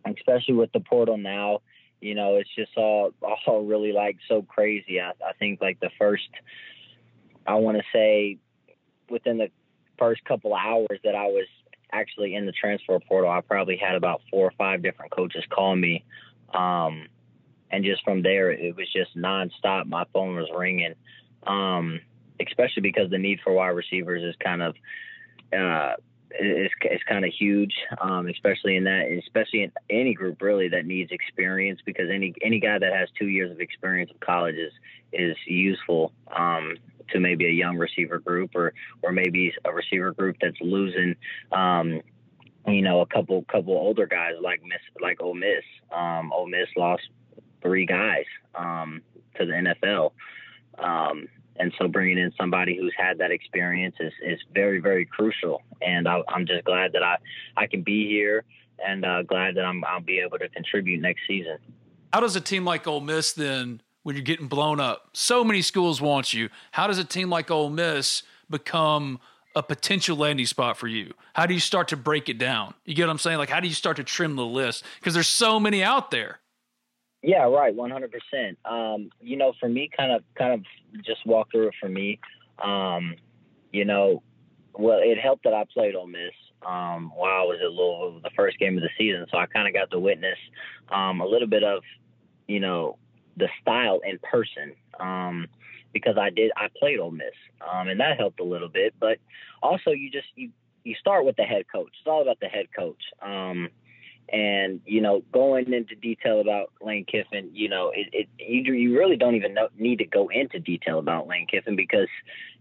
[0.05, 1.59] especially with the portal now
[2.01, 3.11] you know, it's just all
[3.45, 5.01] all really like so crazy.
[5.01, 6.29] I, I think like the first,
[7.45, 8.37] I want to say,
[9.09, 9.49] within the
[9.97, 11.47] first couple hours that I was
[11.91, 15.75] actually in the transfer portal, I probably had about four or five different coaches call
[15.75, 16.05] me,
[16.53, 17.07] um,
[17.71, 19.87] and just from there, it was just nonstop.
[19.87, 20.95] My phone was ringing,
[21.45, 21.99] um,
[22.45, 24.75] especially because the need for wide receivers is kind of
[25.57, 25.93] uh,
[26.39, 26.71] is,
[27.07, 31.79] kind of huge, um, especially in that, especially in any group really that needs experience
[31.85, 34.73] because any any guy that has two years of experience of college is
[35.13, 36.75] is useful um,
[37.09, 41.15] to maybe a young receiver group or or maybe a receiver group that's losing.
[41.51, 42.01] Um,
[42.67, 45.63] you know, a couple couple older guys like Miss like Ole Miss.
[45.95, 47.03] Um, Ole Miss lost
[47.61, 49.01] three guys um,
[49.37, 50.11] to the NFL.
[50.77, 51.27] Um,
[51.59, 55.61] and so bringing in somebody who's had that experience is, is very, very crucial.
[55.81, 57.17] And I, am just glad that I,
[57.55, 58.43] I can be here
[58.85, 61.57] and uh, glad that I'm, I'll be able to contribute next season.
[62.13, 65.61] How does a team like Ole Miss then, when you're getting blown up, so many
[65.61, 69.19] schools want you, how does a team like Ole Miss become
[69.55, 71.13] a potential landing spot for you?
[71.33, 72.75] How do you start to break it down?
[72.85, 73.39] You get what I'm saying?
[73.39, 74.83] Like, how do you start to trim the list?
[74.99, 76.39] Because there's so many out there.
[77.27, 78.57] Yeah, right, one hundred percent.
[78.63, 80.61] Um, you know, for me, kind of, kind of,
[81.03, 82.21] just walk through it for me.
[82.63, 83.15] Um,
[83.73, 84.23] you know,
[84.73, 86.31] well, it helped that I played Ole Miss
[86.65, 89.67] um, while I was at Louisville, the first game of the season, so I kind
[89.67, 90.37] of got to witness
[90.87, 91.83] um, a little bit of,
[92.47, 92.97] you know,
[93.35, 95.47] the style in person um,
[95.91, 98.93] because I did I played Ole Miss, um, and that helped a little bit.
[99.01, 99.17] But
[99.61, 100.51] also, you just you
[100.85, 101.91] you start with the head coach.
[101.99, 103.03] It's all about the head coach.
[103.21, 103.67] Um,
[104.29, 108.97] and you know, going into detail about Lane Kiffin, you know, it, it you you
[108.97, 112.09] really don't even know, need to go into detail about Lane Kiffin because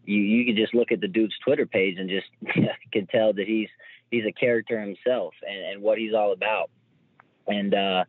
[0.04, 2.26] you you can just look at the dude's Twitter page and just
[2.92, 3.68] can tell that he's
[4.10, 6.70] he's a character himself and, and what he's all about.
[7.48, 8.04] And uh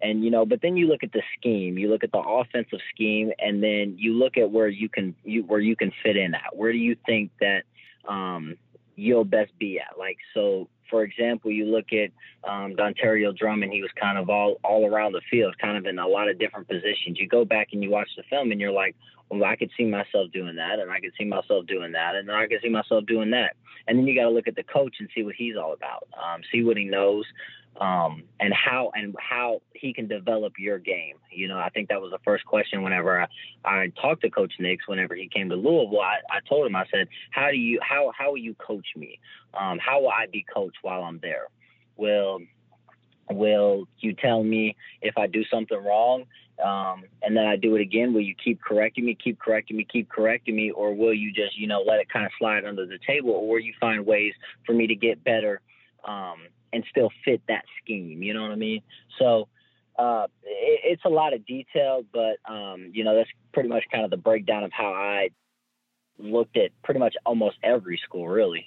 [0.00, 2.78] and you know, but then you look at the scheme, you look at the offensive
[2.94, 6.34] scheme, and then you look at where you can you where you can fit in
[6.34, 6.56] at.
[6.56, 7.62] Where do you think that
[8.08, 8.56] um,
[8.98, 9.98] you'll best be at?
[9.98, 12.10] Like so, for example, you look at
[12.48, 15.98] um, Dontario Drummond, he was kind of all, all around the field, kind of in
[15.98, 17.18] a lot of different positions.
[17.18, 18.96] You go back and you watch the film and you're like,
[19.30, 22.30] well, I could see myself doing that, and I could see myself doing that, and
[22.30, 23.56] I could see myself doing that.
[23.86, 26.08] And then you got to look at the coach and see what he's all about,
[26.16, 27.26] um, see what he knows,
[27.78, 31.16] um, and how and how he can develop your game.
[31.30, 33.26] You know, I think that was the first question whenever I,
[33.64, 36.00] I talked to Coach Nix whenever he came to Louisville.
[36.00, 39.20] I, I told him, I said, how do you how how will you coach me?
[39.58, 41.46] Um, how will I be coached while I'm there?
[41.96, 42.40] Well,
[43.30, 46.24] Will you tell me if I do something wrong,
[46.64, 48.14] um, and then I do it again?
[48.14, 51.58] Will you keep correcting me, keep correcting me, keep correcting me, or will you just
[51.58, 54.32] you know let it kind of slide under the table, or will you find ways
[54.64, 55.60] for me to get better
[56.04, 56.38] um,
[56.72, 58.22] and still fit that scheme?
[58.22, 58.82] You know what I mean?
[59.18, 59.48] So
[59.98, 64.04] uh, it, it's a lot of detail, but um, you know that's pretty much kind
[64.04, 65.30] of the breakdown of how I
[66.18, 68.66] looked at pretty much almost every school, really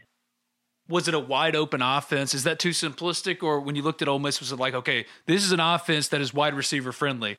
[0.91, 2.33] was it a wide open offense?
[2.33, 3.41] Is that too simplistic?
[3.41, 6.09] Or when you looked at Ole Miss, was it like, okay, this is an offense
[6.09, 7.37] that is wide receiver friendly?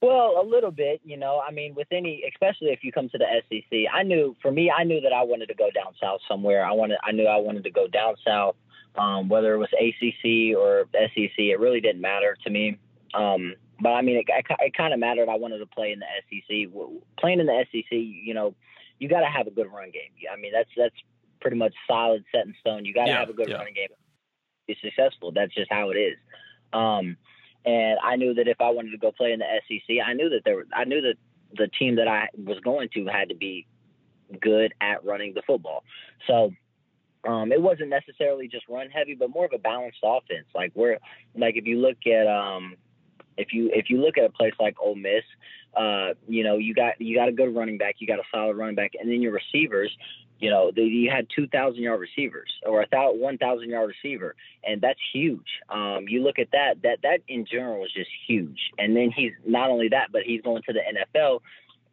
[0.00, 1.40] Well, a little bit, you know.
[1.40, 4.70] I mean, with any, especially if you come to the SEC, I knew for me,
[4.70, 6.64] I knew that I wanted to go down south somewhere.
[6.64, 8.54] I wanted, I knew I wanted to go down south,
[8.96, 11.38] um, whether it was ACC or SEC.
[11.38, 12.78] It really didn't matter to me.
[13.14, 15.28] Um, but I mean, it, it, it kind of mattered.
[15.28, 16.72] I wanted to play in the SEC.
[17.18, 18.54] Playing in the SEC, you know,
[18.98, 20.10] you got to have a good run game.
[20.32, 20.94] I mean, that's that's
[21.40, 22.84] pretty much solid, set in stone.
[22.84, 23.56] You got to yeah, have a good yeah.
[23.56, 23.94] running game to
[24.66, 25.32] be successful.
[25.32, 26.16] That's just how it is.
[26.72, 27.16] Um,
[27.64, 30.28] and I knew that if I wanted to go play in the SEC, I knew
[30.30, 31.14] that there, I knew that
[31.56, 33.66] the team that I was going to had to be
[34.40, 35.84] good at running the football.
[36.26, 36.52] So
[37.26, 40.46] um, it wasn't necessarily just run heavy, but more of a balanced offense.
[40.54, 40.98] Like where,
[41.34, 42.76] like if you look at, um,
[43.36, 45.24] if you if you look at a place like Ole Miss,
[45.76, 48.56] uh, you know you got you got a good running back, you got a solid
[48.56, 49.90] running back, and then your receivers,
[50.38, 55.00] you know, they, you had 2,000 yard receivers or a 1,000 yard receiver, and that's
[55.12, 55.46] huge.
[55.68, 58.70] Um, you look at that, that that in general is just huge.
[58.78, 61.40] And then he's not only that, but he's going to the NFL.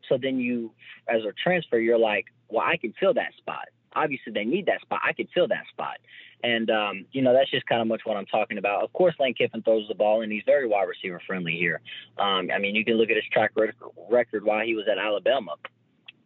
[0.08, 0.72] So then you,
[1.08, 3.68] as a transfer, you're like, well, I can fill that spot.
[3.96, 5.02] Obviously, they need that spot.
[5.04, 5.98] I could fill that spot.
[6.44, 8.84] And, um, you know, that's just kind of much what I'm talking about.
[8.84, 11.82] Of course, Lane Kiffin throws the ball, and he's very wide receiver friendly here.
[12.20, 15.56] Um, I mean, you can look at his track record while he was at Alabama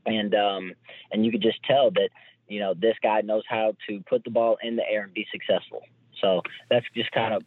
[0.06, 0.74] and um,
[1.12, 2.10] and you could just tell that
[2.48, 5.26] you know this guy knows how to put the ball in the air and be
[5.32, 5.84] successful.
[6.22, 7.44] So that's just kind of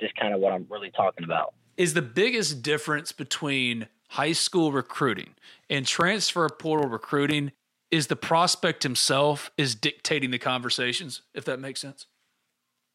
[0.00, 1.54] just kind of what I'm really talking about.
[1.76, 5.34] Is the biggest difference between high school recruiting
[5.68, 7.52] and transfer portal recruiting
[7.90, 12.06] is the prospect himself is dictating the conversations, if that makes sense.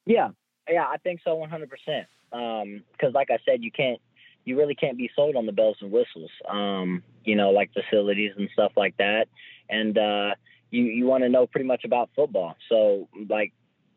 [0.06, 0.30] Yeah,
[0.70, 1.64] yeah, I think so, 100.
[1.64, 4.00] Um, percent Because, like I said, you can't
[4.44, 8.32] you really can't be sold on the bells and whistles, um, you know, like facilities
[8.38, 9.28] and stuff like that.
[9.70, 10.32] And uh,
[10.72, 12.56] you you want to know pretty much about football.
[12.70, 13.54] So, like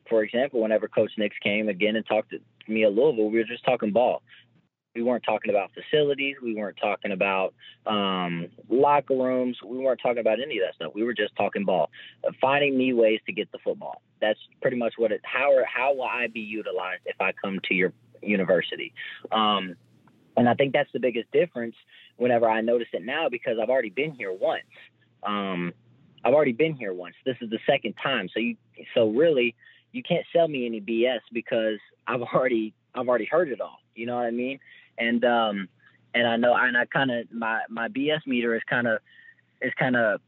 [0.09, 2.39] for example, whenever Coach Nix came again and talked to
[2.69, 4.23] me at Louisville, we were just talking ball.
[4.95, 6.37] We weren't talking about facilities.
[6.41, 7.53] We weren't talking about
[7.87, 9.59] um, locker rooms.
[9.65, 10.93] We weren't talking about any of that stuff.
[10.95, 11.91] We were just talking ball,
[12.27, 14.03] uh, finding me ways to get the football.
[14.21, 15.21] That's pretty much what it.
[15.25, 17.93] How how will I be utilized if I come to your
[18.23, 18.95] university?
[19.33, 19.75] Um,
[20.37, 21.75] and I think that's the biggest difference
[22.17, 24.63] whenever I notice it now because I've already been here once.
[25.25, 25.73] Um,
[26.25, 27.17] I've already been here once.
[27.27, 28.29] This is the second time.
[28.33, 28.57] So you
[28.95, 29.57] so really
[29.91, 33.79] you can't sell me any BS because I've already I've already heard it all.
[33.95, 34.59] You know what I mean?
[34.99, 35.69] And um
[36.15, 38.99] and I know and I kind of my my BS meter is kind of
[39.61, 40.21] is kind of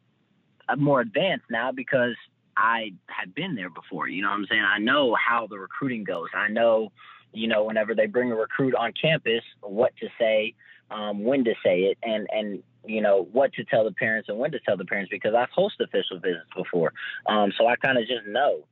[0.76, 2.16] more advanced now because
[2.56, 4.08] I have been there before.
[4.08, 4.62] You know what I'm saying?
[4.62, 6.28] I know how the recruiting goes.
[6.34, 6.90] I know
[7.36, 10.54] you know, whenever they bring a recruit on campus, what to say,
[10.90, 14.38] um, when to say it, and and you know what to tell the parents and
[14.38, 16.92] when to tell the parents because I've hosted official visits before,
[17.28, 18.64] um, so I kind of just know.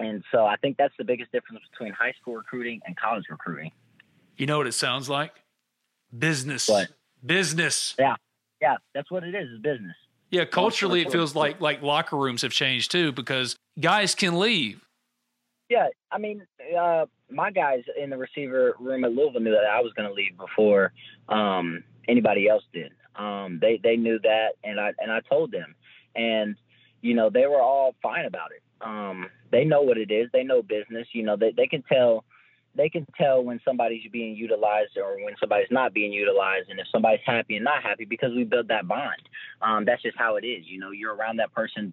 [0.00, 3.72] And so I think that's the biggest difference between high school recruiting and college recruiting.
[4.38, 5.32] You know what it sounds like?
[6.16, 6.68] Business.
[6.68, 6.88] What?
[7.26, 7.94] Business.
[7.98, 8.14] Yeah.
[8.62, 9.94] Yeah, that's what it is, is business.
[10.30, 14.84] Yeah, culturally it feels like like locker rooms have changed too because guys can leave.
[15.70, 16.42] Yeah, I mean,
[16.78, 20.14] uh, my guys in the receiver room at Louisville knew that I was going to
[20.14, 20.92] leave before
[21.28, 22.92] um, anybody else did.
[23.16, 25.74] Um, they they knew that, and I and I told them,
[26.14, 26.56] and
[27.00, 28.62] you know they were all fine about it.
[28.80, 30.28] Um, they know what it is.
[30.32, 31.06] They know business.
[31.12, 32.24] You know they they can tell
[32.78, 36.86] they can tell when somebody's being utilized or when somebody's not being utilized, and if
[36.90, 39.20] somebody's happy and not happy because we build that bond.
[39.60, 40.64] Um, that's just how it is.
[40.66, 41.92] You know, you're around that person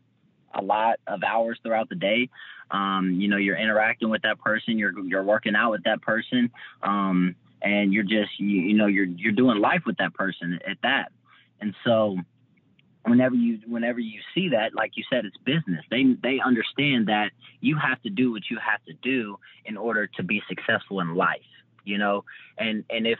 [0.53, 2.29] a lot of hours throughout the day.
[2.71, 6.51] Um, you know, you're interacting with that person, you're you're working out with that person,
[6.83, 10.77] um, and you're just you, you know you're you're doing life with that person at
[10.83, 11.11] that.
[11.61, 12.17] And so,
[13.05, 15.83] whenever you whenever you see that, like you said, it's business.
[15.89, 17.31] They they understand that
[17.61, 21.15] you have to do what you have to do in order to be successful in
[21.15, 21.39] life.
[21.83, 22.23] You know,
[22.57, 23.19] and and if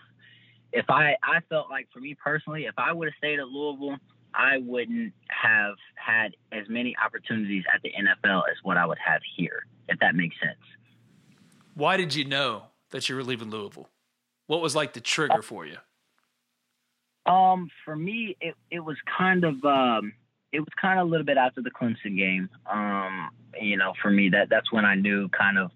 [0.72, 3.98] if I I felt like for me personally, if I would have stayed at Louisville
[4.38, 9.22] I wouldn't have had as many opportunities at the NFL as what I would have
[9.36, 10.60] here, if that makes sense.
[11.74, 13.90] Why did you know that you were leaving Louisville?
[14.48, 15.78] What was like the trigger for you?
[17.26, 20.14] Um, for me, it it was kind of um,
[20.52, 22.50] it was kind of a little bit after the Clemson game.
[22.72, 25.72] Um, you know, for me that that's when I knew kind of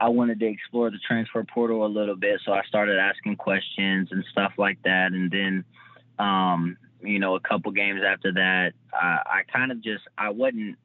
[0.00, 4.08] I wanted to explore the transfer portal a little bit, so I started asking questions
[4.10, 5.12] and stuff like that.
[5.12, 5.64] And then,
[6.18, 10.76] um, you know, a couple games after that, I, I kind of just I wasn't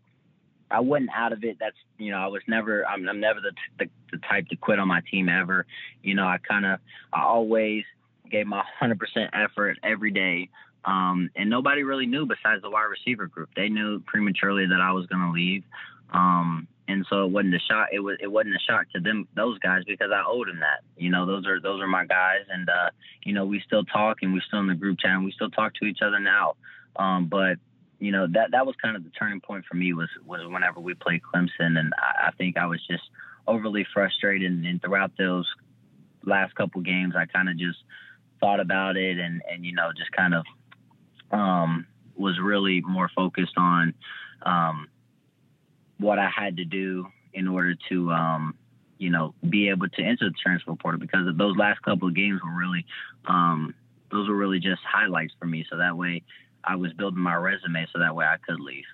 [0.71, 1.57] I wasn't out of it.
[1.59, 4.79] That's you know I was never I'm, I'm never the, the, the type to quit
[4.79, 5.65] on my team ever.
[6.03, 6.79] You know I kind of
[7.13, 7.83] I always
[8.29, 8.97] gave my 100%
[9.33, 10.49] effort every day.
[10.85, 13.49] Um, and nobody really knew besides the wide receiver group.
[13.55, 15.63] They knew prematurely that I was going to leave.
[16.11, 17.89] Um, and so it wasn't a shock.
[17.91, 20.81] It was it wasn't a shock to them those guys because I owed them that.
[20.97, 22.89] You know, those are those are my guys, and uh,
[23.23, 25.51] you know we still talk and we're still in the group chat and we still
[25.51, 26.55] talk to each other now.
[26.95, 27.57] Um, but
[27.99, 30.79] you know that that was kind of the turning point for me was was whenever
[30.79, 33.03] we played Clemson, and I, I think I was just
[33.47, 34.51] overly frustrated.
[34.51, 35.47] And, and throughout those
[36.25, 37.77] last couple games, I kind of just
[38.39, 40.45] thought about it and and you know just kind of
[41.31, 41.85] um,
[42.15, 43.93] was really more focused on.
[44.41, 44.87] Um,
[45.99, 48.55] what I had to do in order to, um,
[48.97, 52.41] you know, be able to enter the transfer portal because those last couple of games
[52.43, 52.85] were really,
[53.25, 53.75] um,
[54.11, 55.65] those were really just highlights for me.
[55.69, 56.23] So that way
[56.63, 58.85] I was building my resume so that way I could leave.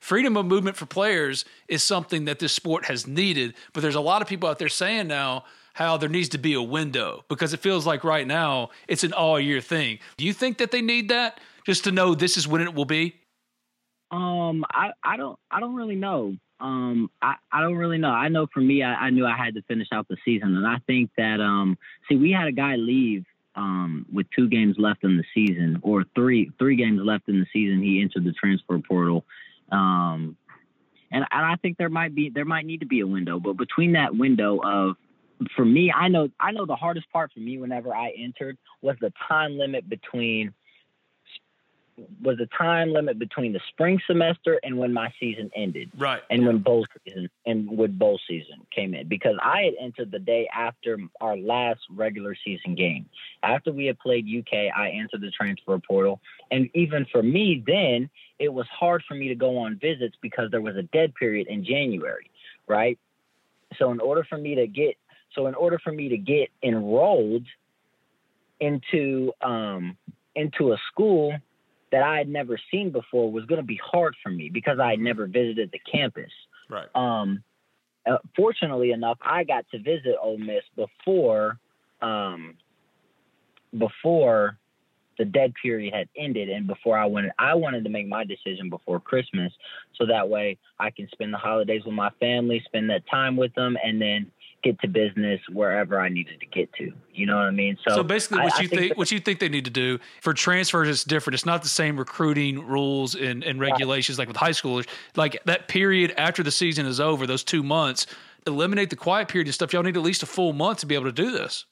[0.00, 4.00] Freedom of movement for players is something that this sport has needed, but there's a
[4.00, 7.52] lot of people out there saying now how there needs to be a window because
[7.52, 9.98] it feels like right now it's an all year thing.
[10.16, 12.84] Do you think that they need that just to know this is when it will
[12.84, 13.14] be?
[14.10, 16.36] Um, I, I don't I don't really know.
[16.58, 18.10] Um, I, I don't really know.
[18.10, 20.66] I know for me, I, I knew I had to finish out the season, and
[20.66, 23.24] I think that um, see, we had a guy leave
[23.56, 27.46] um with two games left in the season, or three three games left in the
[27.52, 27.82] season.
[27.82, 29.24] He entered the transfer portal.
[29.70, 30.36] Um,
[31.12, 33.56] and, and I think there might be there might need to be a window, but
[33.56, 34.96] between that window of
[35.56, 38.96] for me, I know I know the hardest part for me whenever I entered was
[39.00, 40.52] the time limit between
[42.22, 45.90] was a time limit between the spring semester and when my season ended.
[45.96, 46.22] Right.
[46.30, 50.18] And when bowl season and when bowl season came in because I had entered the
[50.18, 53.06] day after our last regular season game.
[53.42, 56.20] After we had played UK, I entered the transfer portal.
[56.50, 60.50] And even for me then, it was hard for me to go on visits because
[60.50, 62.30] there was a dead period in January,
[62.66, 62.98] right?
[63.78, 64.96] So in order for me to get
[65.34, 67.46] so in order for me to get enrolled
[68.60, 69.96] into um
[70.34, 71.34] into a school
[71.92, 74.90] that I had never seen before was going to be hard for me because I
[74.90, 76.30] had never visited the campus.
[76.68, 76.86] Right.
[76.94, 77.42] Um,
[78.06, 81.58] uh, fortunately enough, I got to visit Ole Miss before,
[82.00, 82.54] um,
[83.76, 84.56] before
[85.18, 88.70] the dead period had ended and before I wanted I wanted to make my decision
[88.70, 89.52] before Christmas
[89.96, 93.54] so that way I can spend the holidays with my family, spend that time with
[93.54, 94.30] them and then
[94.62, 96.92] get to business wherever I needed to get to.
[97.12, 97.78] You know what I mean?
[97.86, 99.70] So, so basically, what I, you I think, think what you think they need to
[99.70, 101.34] do for transfers is different.
[101.34, 104.22] It's not the same recruiting rules and, and regulations right.
[104.22, 104.86] like with high schoolers.
[105.16, 108.06] Like that period after the season is over, those two months,
[108.46, 109.72] eliminate the quiet period and stuff.
[109.72, 111.66] Y'all need at least a full month to be able to do this.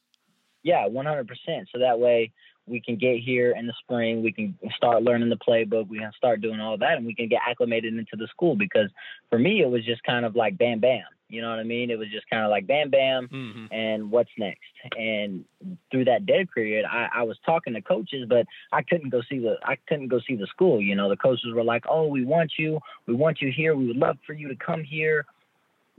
[0.62, 1.68] Yeah, one hundred percent.
[1.72, 2.32] So that way
[2.66, 4.22] we can get here in the spring.
[4.22, 5.88] We can start learning the playbook.
[5.88, 8.56] We can start doing all that, and we can get acclimated into the school.
[8.56, 8.90] Because
[9.30, 11.04] for me, it was just kind of like bam, bam.
[11.28, 11.90] You know what I mean?
[11.90, 13.66] It was just kind of like bam, bam, mm-hmm.
[13.72, 14.60] and what's next?
[14.96, 15.44] And
[15.90, 19.38] through that dead period, I, I was talking to coaches, but I couldn't go see
[19.38, 20.80] the I couldn't go see the school.
[20.80, 22.80] You know, the coaches were like, "Oh, we want you.
[23.06, 23.76] We want you here.
[23.76, 25.26] We would love for you to come here."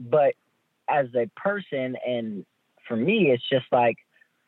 [0.00, 0.34] But
[0.88, 2.44] as a person, and
[2.88, 3.98] for me, it's just like,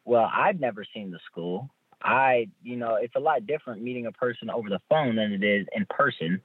[0.05, 1.71] well, I've never seen the school.
[2.03, 5.45] I, you know, it's a lot different meeting a person over the phone than it
[5.45, 6.41] is in person.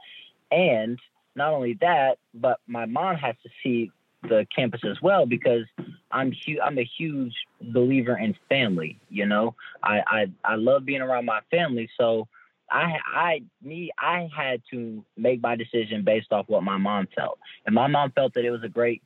[0.51, 0.99] And
[1.35, 3.91] not only that, but my mom has to see
[4.23, 5.63] the campus as well because
[6.11, 8.99] I'm hu- I'm a huge believer in family.
[9.09, 11.89] You know, I, I I love being around my family.
[11.97, 12.27] So
[12.69, 17.39] I I me I had to make my decision based off what my mom felt,
[17.65, 19.03] and my mom felt that it was a great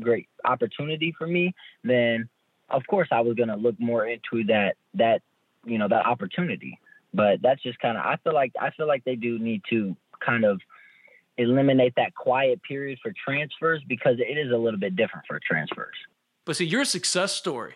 [0.00, 1.54] great opportunity for me.
[1.84, 2.28] Then
[2.70, 5.22] of course I was gonna look more into that that
[5.64, 6.78] you know that opportunity.
[7.14, 9.96] But that's just kind of I feel like I feel like they do need to
[10.20, 10.60] kind of
[11.38, 15.94] eliminate that quiet period for transfers because it is a little bit different for transfers.
[16.44, 17.74] But see, you're a success story.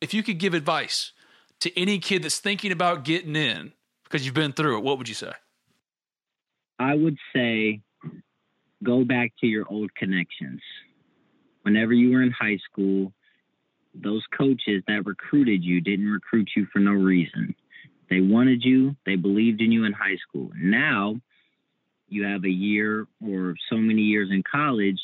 [0.00, 1.12] If you could give advice
[1.60, 3.72] to any kid that's thinking about getting in
[4.04, 5.32] because you've been through it, what would you say?
[6.78, 7.80] I would say
[8.84, 10.60] go back to your old connections.
[11.62, 13.12] Whenever you were in high school,
[13.94, 17.54] those coaches that recruited you didn't recruit you for no reason.
[18.10, 20.50] They wanted you, they believed in you in high school.
[20.54, 21.20] Now
[22.08, 25.00] you have a year or so many years in college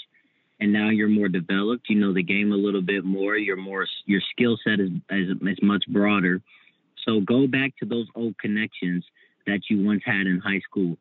[0.61, 3.87] and now you're more developed, you know the game a little bit more, you're more
[4.07, 6.41] your skill set is, is is much broader.
[7.05, 9.05] So go back to those old connections
[9.47, 10.97] that you once had in high school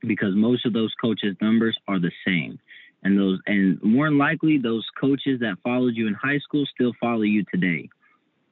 [0.00, 2.58] because most of those coaches' numbers are the same.
[3.04, 6.92] and those and more than likely those coaches that followed you in high school still
[7.00, 7.88] follow you today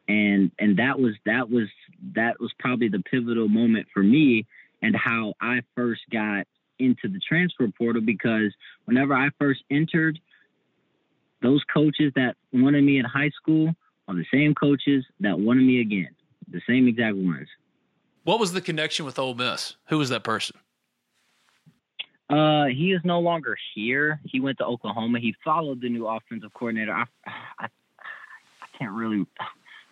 [0.08, 1.68] and and that was that was
[2.14, 4.46] that was probably the pivotal moment for me
[4.82, 6.46] and how I first got
[6.78, 8.52] into the transfer portal because
[8.84, 10.18] whenever I first entered
[11.42, 13.74] those coaches that wanted me in high school
[14.08, 16.10] are the same coaches that wanted me again
[16.48, 17.48] the same exact ones
[18.24, 20.56] what was the connection with Ole Miss who was that person
[22.32, 24.18] uh, he is no longer here.
[24.24, 25.20] He went to Oklahoma.
[25.20, 26.92] He followed the new offensive coordinator.
[26.92, 29.26] I, I, I can't really.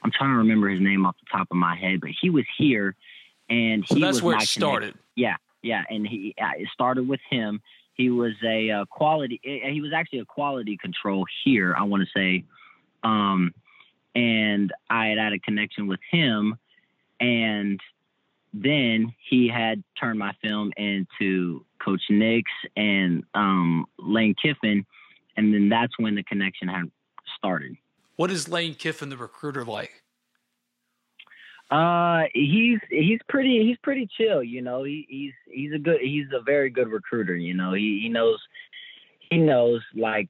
[0.03, 2.47] I'm trying to remember his name off the top of my head, but he was
[2.57, 2.97] here,
[3.51, 4.95] and so he that's was where it started.
[5.15, 7.61] Yeah, yeah, and he uh, it started with him.
[7.95, 9.41] He was a uh, quality.
[9.45, 11.75] eh, He was actually a quality control here.
[11.77, 12.45] I want to say,
[13.03, 13.53] um,
[14.15, 16.57] and I had had a connection with him,
[17.21, 17.79] and
[18.53, 24.85] then he had turned my film into Coach Nix and um, Lane Kiffin,
[25.37, 26.91] and then that's when the connection had
[27.37, 27.77] started.
[28.17, 30.03] What is Lane Kiffin, the recruiter, like?
[31.71, 34.43] Uh, he's he's pretty he's pretty chill.
[34.43, 37.37] You know, he, he's he's a good he's a very good recruiter.
[37.37, 38.39] You know, he he knows
[39.31, 40.29] he knows like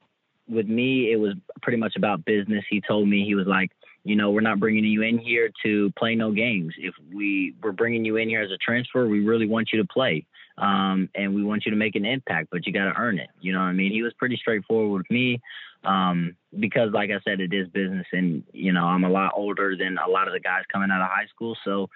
[0.48, 2.64] with me it was pretty much about business.
[2.68, 3.70] He told me he was like,
[4.04, 6.74] you know, we're not bringing you in here to play no games.
[6.76, 9.88] If we we're bringing you in here as a transfer, we really want you to
[9.88, 10.26] play.
[10.60, 13.30] Um, and we want you to make an impact, but you got to earn it.
[13.40, 13.92] You know what I mean?
[13.92, 15.40] He was pretty straightforward with me
[15.84, 19.74] um, because, like I said, it is business, and you know I'm a lot older
[19.76, 21.56] than a lot of the guys coming out of high school.
[21.64, 21.88] So,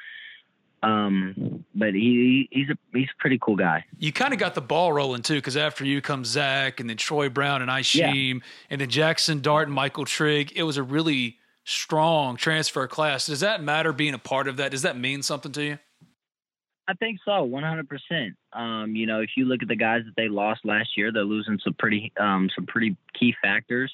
[0.83, 3.85] um, but he he's a he's a pretty cool guy.
[3.99, 6.97] You kind of got the ball rolling too, because after you come Zach, and then
[6.97, 8.41] Troy Brown and Isheem,
[8.71, 10.53] and then Jackson Dart and Michael Trigg.
[10.57, 13.27] It was a really strong transfer class.
[13.27, 14.71] Does that matter being a part of that?
[14.71, 15.79] Does that mean something to you?
[16.87, 18.35] I think so, 100%.
[18.53, 21.25] Um, you know, if you look at the guys that they lost last year, they're
[21.25, 23.93] losing some pretty um, some pretty key factors.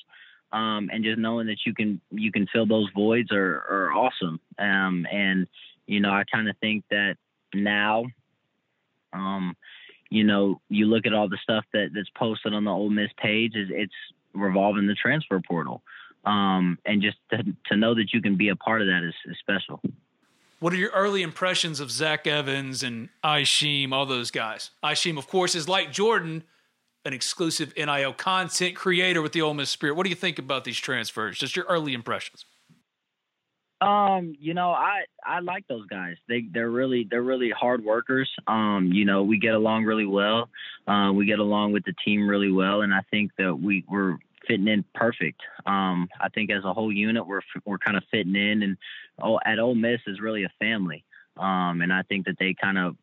[0.53, 4.41] Um, and just knowing that you can you can fill those voids are, are awesome.
[4.59, 5.47] Um, and
[5.86, 7.16] you know, I kind of think that
[7.55, 8.07] now,
[9.12, 9.57] um,
[10.11, 13.11] you know, you look at all the stuff that that's posted on the Ole Miss
[13.16, 13.95] page is it's
[14.34, 15.82] revolving the transfer portal.
[16.24, 19.14] Um, and just to, to know that you can be a part of that is,
[19.26, 19.80] is special.
[20.61, 24.71] What are your early impressions of Zach Evans and Isheem, all those guys?
[24.85, 26.45] Isheem, of course, is like Jordan,
[27.07, 29.95] an exclusive NIL content creator with the Ole Miss Spirit.
[29.95, 31.39] What do you think about these transfers?
[31.39, 32.45] Just your early impressions.
[33.81, 36.17] Um, you know, I I like those guys.
[36.29, 38.31] They they're really they're really hard workers.
[38.47, 40.51] Um, you know, we get along really well.
[40.87, 44.19] Uh, we get along with the team really well, and I think that we we're
[44.51, 45.40] fitting in perfect.
[45.64, 48.76] Um, I think as a whole unit, we're we're kind of fitting in, and
[49.22, 51.05] oh, at Ole Miss is really a family.
[51.36, 52.96] Um, and I think that they kind of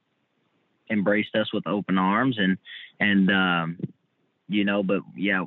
[0.89, 2.57] embraced us with open arms, and
[2.99, 3.79] and um,
[4.49, 5.45] you know, but yeah,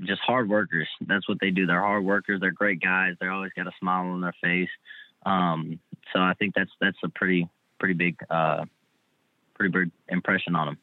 [0.00, 0.88] just hard workers.
[1.06, 1.66] That's what they do.
[1.66, 2.40] They're hard workers.
[2.40, 3.14] They're great guys.
[3.18, 4.70] They're always got a smile on their face.
[5.24, 5.80] Um,
[6.12, 8.66] so I think that's that's a pretty pretty big uh,
[9.54, 10.78] pretty big impression on them.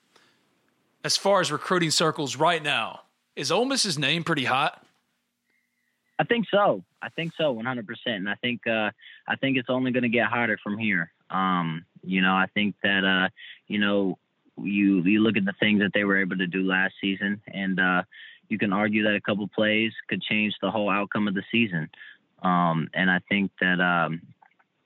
[1.03, 3.01] As far as recruiting circles right now,
[3.39, 4.83] is Ole Miss's name pretty hot?
[6.19, 6.83] I think so.
[7.01, 7.85] I think so, 100%.
[8.07, 8.91] And I think uh,
[9.27, 11.11] I think it's only going to get hotter from here.
[11.29, 13.29] Um, you know, I think that uh,
[13.67, 14.17] you know
[14.57, 17.79] you you look at the things that they were able to do last season, and
[17.79, 18.03] uh,
[18.49, 21.89] you can argue that a couple plays could change the whole outcome of the season.
[22.43, 24.21] Um, and I think that um,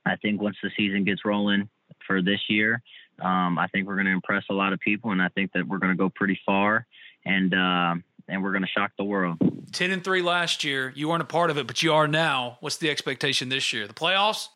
[0.05, 1.67] I think once the season gets rolling
[2.05, 2.83] for this year,
[3.19, 5.67] um, I think we're going to impress a lot of people, and I think that
[5.67, 6.85] we're going to go pretty far,
[7.25, 7.95] and uh,
[8.27, 9.37] and we're going to shock the world.
[9.71, 10.93] Ten and three last year.
[10.95, 12.57] You weren't a part of it, but you are now.
[12.59, 13.87] What's the expectation this year?
[13.87, 14.47] The playoffs?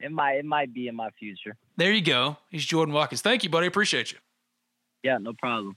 [0.00, 1.56] it might it might be in my future.
[1.76, 2.36] There you go.
[2.50, 3.22] He's Jordan Watkins.
[3.22, 3.66] Thank you, buddy.
[3.66, 4.18] Appreciate you.
[5.02, 5.76] Yeah, no problem.